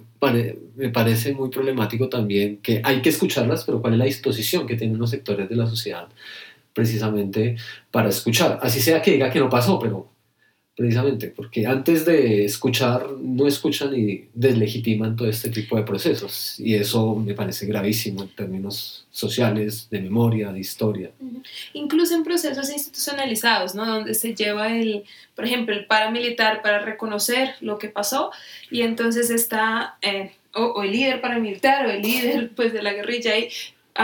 [0.76, 4.76] me parece muy problemático también que hay que escucharlas, pero cuál es la disposición que
[4.76, 6.08] tienen los sectores de la sociedad
[6.72, 7.56] precisamente
[7.90, 8.58] para escuchar.
[8.62, 10.10] Así sea que diga que no pasó, pero
[10.80, 16.74] precisamente porque antes de escuchar no escuchan y deslegitiman todo este tipo de procesos y
[16.74, 21.10] eso me parece gravísimo en términos sociales, de memoria, de historia.
[21.74, 23.84] Incluso en procesos institucionalizados, ¿no?
[23.84, 25.04] Donde se lleva el,
[25.34, 28.30] por ejemplo, el paramilitar para reconocer lo que pasó
[28.70, 33.34] y entonces está eh, o, el líder paramilitar o el líder pues de la guerrilla
[33.34, 33.50] ahí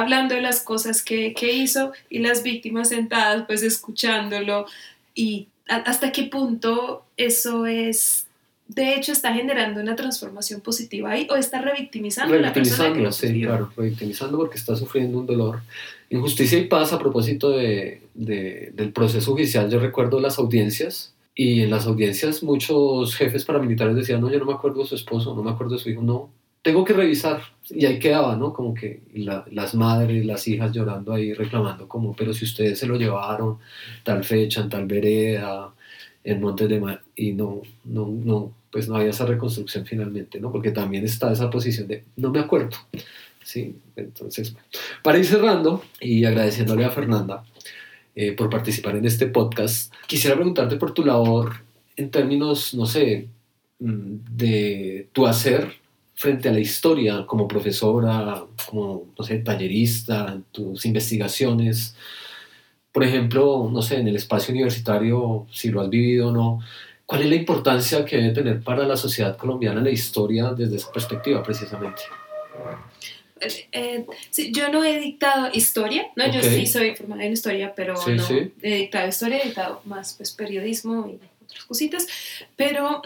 [0.00, 4.66] hablando de las cosas que, que hizo y las víctimas sentadas pues escuchándolo.
[5.14, 8.26] Y hasta qué punto eso es,
[8.68, 13.12] de hecho está generando una transformación positiva ahí o está revictimizando, a la persona que
[13.12, 15.60] sí, claro, revictimizando porque está sufriendo un dolor.
[16.10, 21.62] Injusticia y paz a propósito de, de, del proceso judicial, yo recuerdo las audiencias y
[21.62, 25.34] en las audiencias muchos jefes paramilitares decían, no, yo no me acuerdo de su esposo,
[25.34, 26.30] no me acuerdo de su hijo, no,
[26.66, 27.42] tengo que revisar.
[27.70, 28.52] Y ahí quedaba, ¿no?
[28.52, 32.96] Como que las madres, las hijas llorando ahí, reclamando como, pero si ustedes se lo
[32.96, 33.58] llevaron
[34.02, 35.72] tal fecha, en tal vereda,
[36.24, 40.50] en Montes de Mar, y no, no, no, pues no había esa reconstrucción finalmente, ¿no?
[40.50, 42.76] Porque también está esa posición de, no me acuerdo.
[43.44, 44.56] Sí, entonces,
[45.04, 47.44] para ir cerrando y agradeciéndole a Fernanda
[48.16, 51.62] eh, por participar en este podcast, quisiera preguntarte por tu labor
[51.96, 53.28] en términos, no sé,
[53.78, 55.85] mm, de tu hacer
[56.16, 61.94] frente a la historia como profesora, como, no sé, tallerista, tus investigaciones?
[62.90, 66.60] Por ejemplo, no sé, en el espacio universitario, si lo has vivido o no,
[67.04, 70.90] ¿cuál es la importancia que debe tener para la sociedad colombiana la historia desde esa
[70.90, 72.02] perspectiva precisamente?
[73.38, 74.06] Eh, eh,
[74.50, 76.26] yo no he dictado historia, ¿no?
[76.32, 78.28] Yo sí soy formada en historia, pero no
[78.62, 82.06] he dictado historia, he dictado más pues, periodismo y otras cositas,
[82.56, 83.02] pero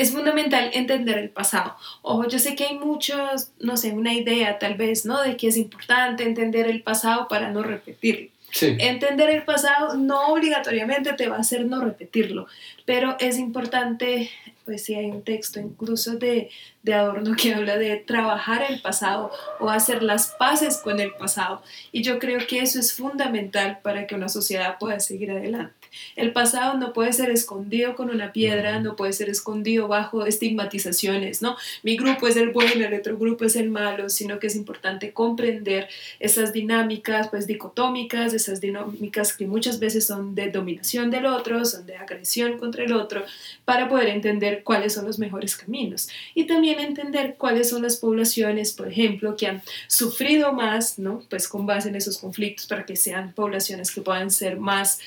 [0.00, 1.76] es fundamental entender el pasado.
[2.00, 5.22] Ojo, yo sé que hay muchos, no sé, una idea tal vez, ¿no?
[5.22, 8.30] De que es importante entender el pasado para no repetirlo.
[8.62, 12.46] Entender el pasado no obligatoriamente te va a hacer no repetirlo,
[12.84, 14.28] pero es importante,
[14.64, 16.50] pues si hay un texto incluso de,
[16.82, 19.30] de Adorno que habla de trabajar el pasado
[19.60, 21.62] o hacer las paces con el pasado.
[21.92, 25.79] Y yo creo que eso es fundamental para que una sociedad pueda seguir adelante.
[26.16, 31.42] El pasado no puede ser escondido con una piedra, no puede ser escondido bajo estigmatizaciones,
[31.42, 31.56] ¿no?
[31.82, 35.12] Mi grupo es el bueno, el otro grupo es el malo, sino que es importante
[35.12, 35.88] comprender
[36.18, 41.86] esas dinámicas, pues dicotómicas, esas dinámicas que muchas veces son de dominación del otro, son
[41.86, 43.24] de agresión contra el otro,
[43.64, 46.08] para poder entender cuáles son los mejores caminos.
[46.34, 51.22] Y también entender cuáles son las poblaciones, por ejemplo, que han sufrido más, ¿no?
[51.28, 55.00] Pues con base en esos conflictos, para que sean poblaciones que puedan ser más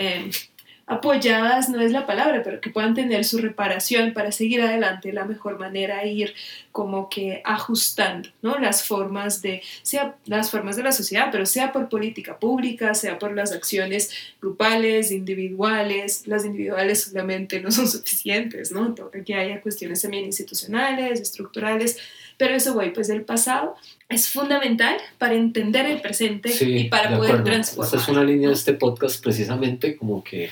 [0.00, 0.30] Em,
[0.86, 5.26] apoyadas, no es la palabra, pero que puedan tener su reparación para seguir adelante, la
[5.26, 6.34] mejor manera ir
[6.72, 8.58] como que ajustando, ¿no?
[8.58, 13.18] Las formas de, sea las formas de la sociedad, pero sea por política pública, sea
[13.18, 18.94] por las acciones grupales, individuales, las individuales solamente no son suficientes, ¿no?
[18.94, 21.98] Toca que haya cuestiones también institucionales, estructurales,
[22.40, 23.74] pero eso, güey, pues el pasado
[24.08, 27.84] es fundamental para entender el presente y para poder transformar.
[27.84, 30.48] Esta es una línea de este podcast precisamente como que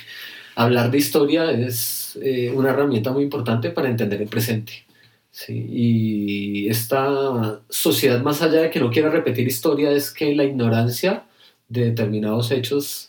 [0.55, 4.85] hablar de historia es eh, una herramienta muy importante para entender el presente.
[5.31, 5.67] ¿sí?
[5.67, 11.25] Y esta sociedad, más allá de que no quiera repetir historia, es que la ignorancia
[11.71, 13.09] de determinados hechos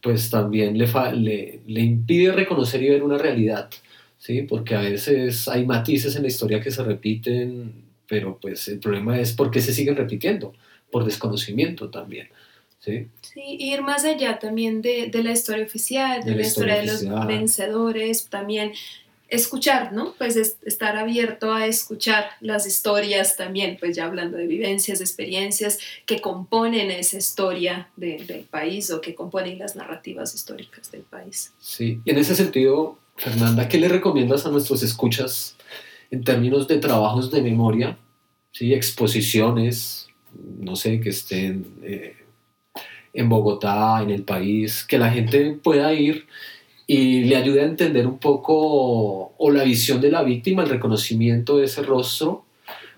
[0.00, 3.68] pues también le, le, le impide reconocer y ver una realidad.
[4.18, 4.42] ¿sí?
[4.42, 9.18] Porque a veces hay matices en la historia que se repiten pero pues el problema
[9.18, 10.52] es por qué se siguen repitiendo,
[10.90, 12.28] por desconocimiento también.
[12.78, 13.08] ¿sí?
[13.22, 17.26] Sí, ir más allá también de, de la historia oficial, de, la, historia, de los
[17.26, 18.72] vencedores, también
[19.28, 20.12] escuchar, ¿no?
[20.18, 26.20] Pues estar abierto a escuchar las historias también, pues ya hablando de vivencias, experiencias que
[26.20, 31.54] componen esa historia del país o que componen las narrativas históricas del país.
[31.60, 35.56] Sí, y en ese sentido, Fernanda, ¿qué le recomiendas a nuestros escuchas
[36.12, 37.98] en términos de trabajos de memoria,
[38.52, 38.74] ¿sí?
[38.74, 40.08] exposiciones,
[40.60, 42.16] no sé, que estén eh,
[43.12, 46.26] en Bogotá, en el país, que la gente pueda ir
[46.86, 51.56] y le ayude a entender un poco o la visión de la víctima, el reconocimiento
[51.58, 52.44] de ese rostro,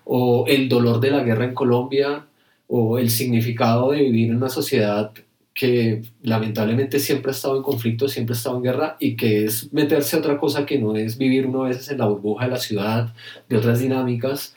[0.04, 2.26] o el dolor de la guerra en Colombia,
[2.66, 5.12] o el significado de vivir en una sociedad
[5.54, 9.72] que lamentablemente siempre ha estado en conflicto, siempre ha estado en guerra y que es
[9.72, 12.50] meterse a otra cosa que no es vivir uno a veces en la burbuja de
[12.50, 13.14] la ciudad,
[13.48, 14.56] de otras dinámicas,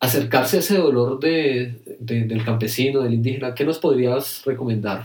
[0.00, 3.54] acercarse a ese dolor de, de, del campesino, del indígena.
[3.54, 5.04] ¿Qué nos podrías recomendar?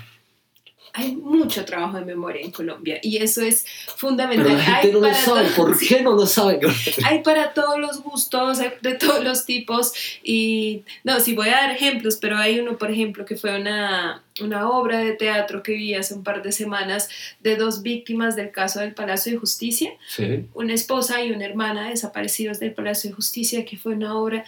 [0.98, 3.66] hay mucho trabajo de memoria en Colombia y eso es
[3.98, 4.46] fundamental.
[4.46, 5.50] Pero la gente hay no lo sabe.
[5.50, 6.60] ¿Por qué no lo sabe?
[7.04, 9.92] Hay para todos los gustos, hay de todos los tipos
[10.24, 14.24] y no, sí voy a dar ejemplos, pero hay uno, por ejemplo, que fue una,
[14.42, 17.10] una obra de teatro que vi hace un par de semanas
[17.42, 20.46] de dos víctimas del caso del Palacio de Justicia, Sí.
[20.54, 24.46] una esposa y una hermana desaparecidos del Palacio de Justicia, que fue una obra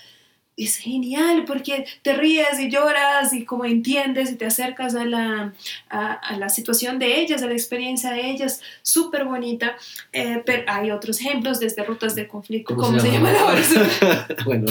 [0.58, 5.54] es genial porque te ríes y lloras y como entiendes y te acercas a la,
[5.90, 9.78] a, a la situación de ellas, a la experiencia de ellas, súper bonita.
[10.12, 14.28] Eh, pero hay otros ejemplos desde Rutas del Conflicto, ¿cómo, se, llama la obra?
[14.46, 14.66] bueno,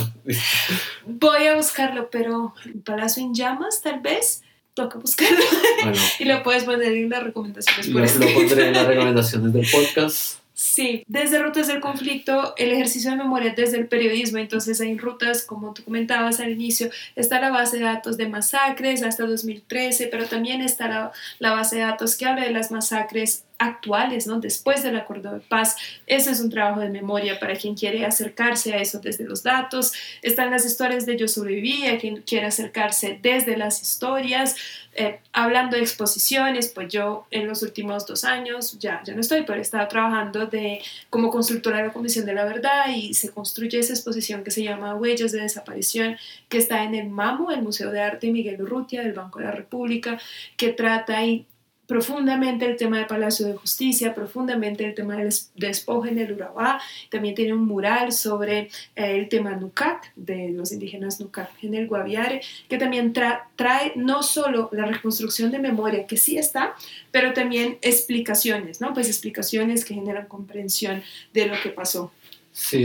[1.06, 2.52] Voy a buscarlo, pero
[2.84, 4.42] Palacio en Llamas tal vez,
[4.74, 5.38] toca buscarlo
[5.82, 9.66] bueno y lo puedes poner en las recomendaciones por lo, pondré en las recomendaciones del
[9.70, 10.38] podcast.
[10.58, 15.42] Sí, desde Rutas del Conflicto, el ejercicio de memoria desde el periodismo, entonces hay rutas,
[15.44, 20.26] como tú comentabas al inicio, está la base de datos de masacres hasta 2013, pero
[20.26, 24.40] también está la, la base de datos que habla de las masacres actuales, ¿no?
[24.40, 25.76] Después del acuerdo de paz.
[26.06, 29.92] Ese es un trabajo de memoria para quien quiere acercarse a eso desde los datos.
[30.22, 34.56] Están las historias de Yo sobreviví, a quien quiere acercarse desde las historias.
[34.98, 39.42] Eh, hablando de exposiciones, pues yo en los últimos dos años, ya, ya no estoy,
[39.42, 40.80] pero he estado trabajando de,
[41.10, 44.62] como consultora de la Comisión de la Verdad y se construye esa exposición que se
[44.62, 46.16] llama Huellas de Desaparición,
[46.48, 49.52] que está en el MAMU, el Museo de Arte Miguel Urrutia del Banco de la
[49.52, 50.18] República,
[50.56, 51.46] que trata y
[51.86, 56.32] profundamente el tema del Palacio de Justicia, profundamente el tema del des- despojo en el
[56.32, 56.80] Urabá,
[57.10, 58.58] también tiene un mural sobre
[58.96, 63.92] eh, el tema Nucat, de los indígenas Nucat en el Guaviare, que también tra- trae
[63.96, 66.74] no solo la reconstrucción de memoria, que sí está,
[67.10, 68.92] pero también explicaciones, ¿no?
[68.92, 72.12] Pues explicaciones que generan comprensión de lo que pasó.
[72.52, 72.82] Sí,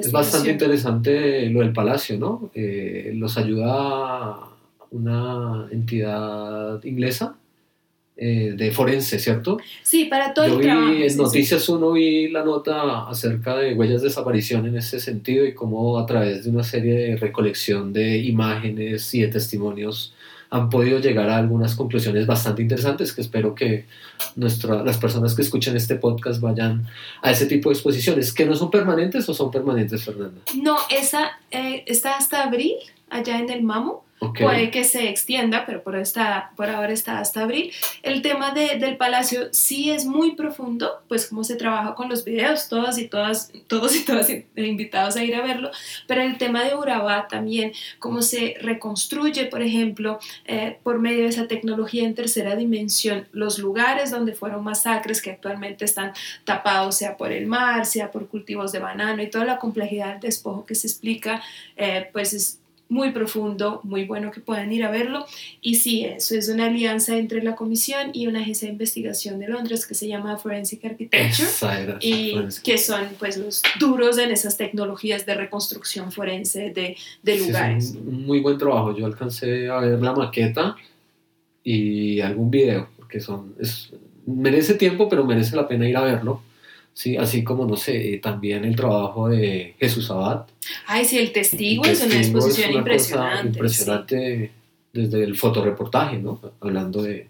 [0.00, 2.50] es bastante interesante lo del palacio, ¿no?
[2.54, 4.38] Eh, los ayuda
[4.90, 7.36] una entidad inglesa
[8.22, 9.56] eh, de forense, ¿cierto?
[9.82, 10.92] Sí, para todo Yo el vi trabajo.
[10.92, 11.16] en sí.
[11.16, 15.98] Noticias Uno vi la nota acerca de huellas de desaparición en ese sentido y cómo
[15.98, 20.12] a través de una serie de recolección de imágenes y de testimonios
[20.50, 23.86] han podido llegar a algunas conclusiones bastante interesantes que espero que
[24.36, 26.86] nuestra, las personas que escuchen este podcast vayan
[27.22, 30.40] a ese tipo de exposiciones, que no son permanentes o son permanentes, Fernanda.
[30.60, 32.74] No, esa eh, está hasta abril,
[33.10, 34.00] allá en el MAMU.
[34.22, 34.40] Ok.
[34.42, 37.72] Puede que se extienda, pero por, está, por ahora está hasta abril.
[38.02, 42.22] El tema de- del palacio sí es muy profundo, pues cómo se trabaja con los
[42.26, 45.70] videos, todas y todas, todos y todas invitados a ir a verlo,
[46.06, 51.28] pero el tema de Urabá también, cómo se reconstruye, por ejemplo, eh, por medio de
[51.30, 56.12] esa tecnología en tercera dimensión, los lugares donde fueron masacres que actualmente están
[56.44, 60.20] tapados, sea por el mar, sea por cultivos de banano y toda la complejidad del
[60.20, 61.42] despojo que se explica,
[61.78, 62.58] eh, pues es
[62.90, 65.24] muy profundo, muy bueno que puedan ir a verlo.
[65.62, 69.48] Y sí, eso es una alianza entre la comisión y una agencia de investigación de
[69.48, 71.96] Londres que se llama Forensic Architecture.
[72.00, 77.46] Y que son pues los duros en esas tecnologías de reconstrucción forense de, de Sí,
[77.46, 77.84] lugares.
[77.90, 78.94] es un muy buen trabajo.
[78.94, 80.76] Yo alcancé a ver la maqueta
[81.62, 83.90] y algún video, porque son, es,
[84.26, 86.42] merece tiempo, pero merece la pena ir a verlo.
[86.92, 90.46] Sí, así como, no sé, eh, también el trabajo de Jesús Abad.
[90.86, 93.42] Ay, sí, el testigo El es una exposición una impresionante.
[93.42, 93.48] sí.
[93.48, 94.50] impresionante
[94.92, 96.40] desde el fotoreportaje, ¿no?
[96.60, 97.28] Hablando de,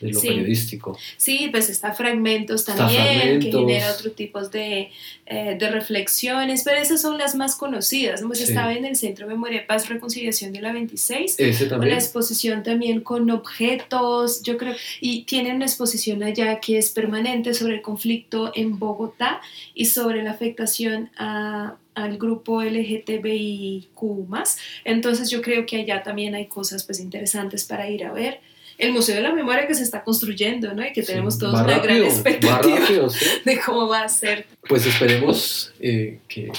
[0.00, 0.28] de lo Sí.
[0.28, 0.98] periodístico.
[1.16, 3.60] Sí, pues está fragmentos Está también, que Fragmentos.
[3.60, 4.90] genera otro tipo de,
[5.26, 8.20] eh, de reflexiones, pero esas son las más conocidas.
[8.22, 8.28] ¿no?
[8.28, 8.44] Pues Sí.
[8.46, 13.30] estaba en el Centro Memoria Paz Reconciliación de la 26, Ese una exposición también con
[13.30, 18.78] objetos, yo creo, y tienen una exposición allá que es permanente sobre el conflicto en
[18.78, 19.40] Bogotá
[19.74, 24.58] y sobre la afectación a- al grupo LGTBIQ+.
[24.84, 28.40] Entonces yo creo que allá también hay cosas pues interesantes para ir a ver.
[28.78, 30.86] El Museo de la Memoria que se está construyendo, ¿no?
[30.86, 33.26] Y que tenemos Sí, todos una gran rápido, expectativa rápido, sí.
[33.44, 34.46] de cómo va a ser.
[34.68, 36.52] Pues esperemos eh, que,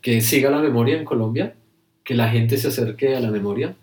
[0.00, 1.54] que siga la memoria en Colombia,
[2.04, 3.74] que la gente se acerque a la memoria,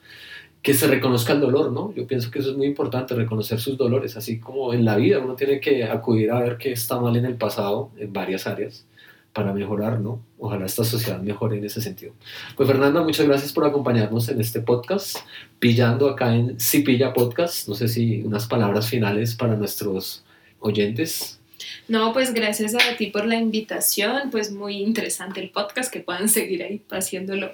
[0.61, 1.93] que se reconozca el dolor, ¿no?
[1.93, 5.19] Yo pienso que eso es muy importante, reconocer sus dolores, así como en la vida
[5.19, 8.85] uno tiene que acudir a ver qué está mal en el pasado, en varias áreas,
[9.33, 10.23] para mejorar, ¿no?
[10.37, 12.13] Ojalá esta sociedad mejore en ese sentido.
[12.55, 15.17] Pues Fernanda, muchas gracias por acompañarnos en este podcast,
[15.59, 20.23] pillando acá en Si Pilla Podcast, no sé si unas palabras finales para nuestros
[20.59, 21.39] oyentes.
[21.87, 26.29] No, pues gracias a ti por la invitación, pues muy interesante el podcast, que puedan
[26.29, 27.51] seguir ahí haciéndolo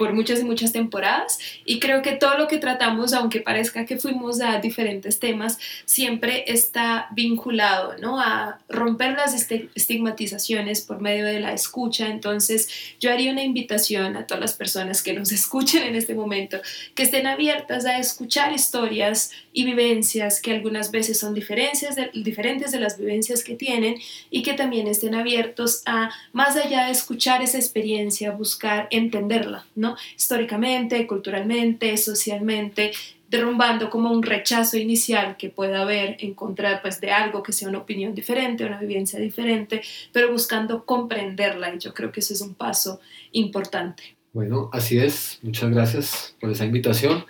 [0.00, 3.98] por muchas y muchas temporadas y creo que todo lo que tratamos, aunque parezca que
[3.98, 8.18] fuimos a diferentes temas, siempre está vinculado ¿no?
[8.18, 9.34] a romper las
[9.74, 12.08] estigmatizaciones por medio de la escucha.
[12.08, 16.56] Entonces yo haría una invitación a todas las personas que nos escuchen en este momento,
[16.94, 22.80] que estén abiertas a escuchar historias y vivencias que algunas veces son diferencias diferentes de
[22.80, 23.96] las vivencias que tienen
[24.30, 29.89] y que también estén abiertos a, más allá de escuchar esa experiencia, buscar entenderla, ¿no?
[30.16, 32.92] Históricamente, culturalmente, socialmente,
[33.30, 37.78] derrumbando como un rechazo inicial que pueda haber, encontrar pues de algo que sea una
[37.78, 39.82] opinión diferente, una vivencia diferente,
[40.12, 43.00] pero buscando comprenderla y yo creo que eso es un paso
[43.32, 44.16] importante.
[44.32, 45.38] Bueno, así es.
[45.42, 47.24] Muchas gracias por esa invitación.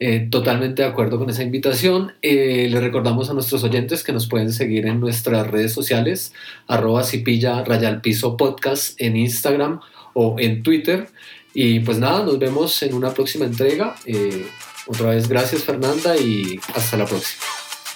[0.00, 2.12] Eh, totalmente de acuerdo con esa invitación.
[2.20, 6.32] Eh, le recordamos a nuestros oyentes que nos pueden seguir en nuestras redes sociales,
[6.66, 9.80] arroba cipilla rayalpiso podcast en Instagram
[10.14, 11.08] o en Twitter.
[11.54, 13.94] Y pues nada, nos vemos en una próxima entrega.
[14.04, 14.46] Eh,
[14.86, 17.42] otra vez, gracias Fernanda y hasta la próxima.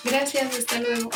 [0.04, 1.10] Gracias, hasta luego.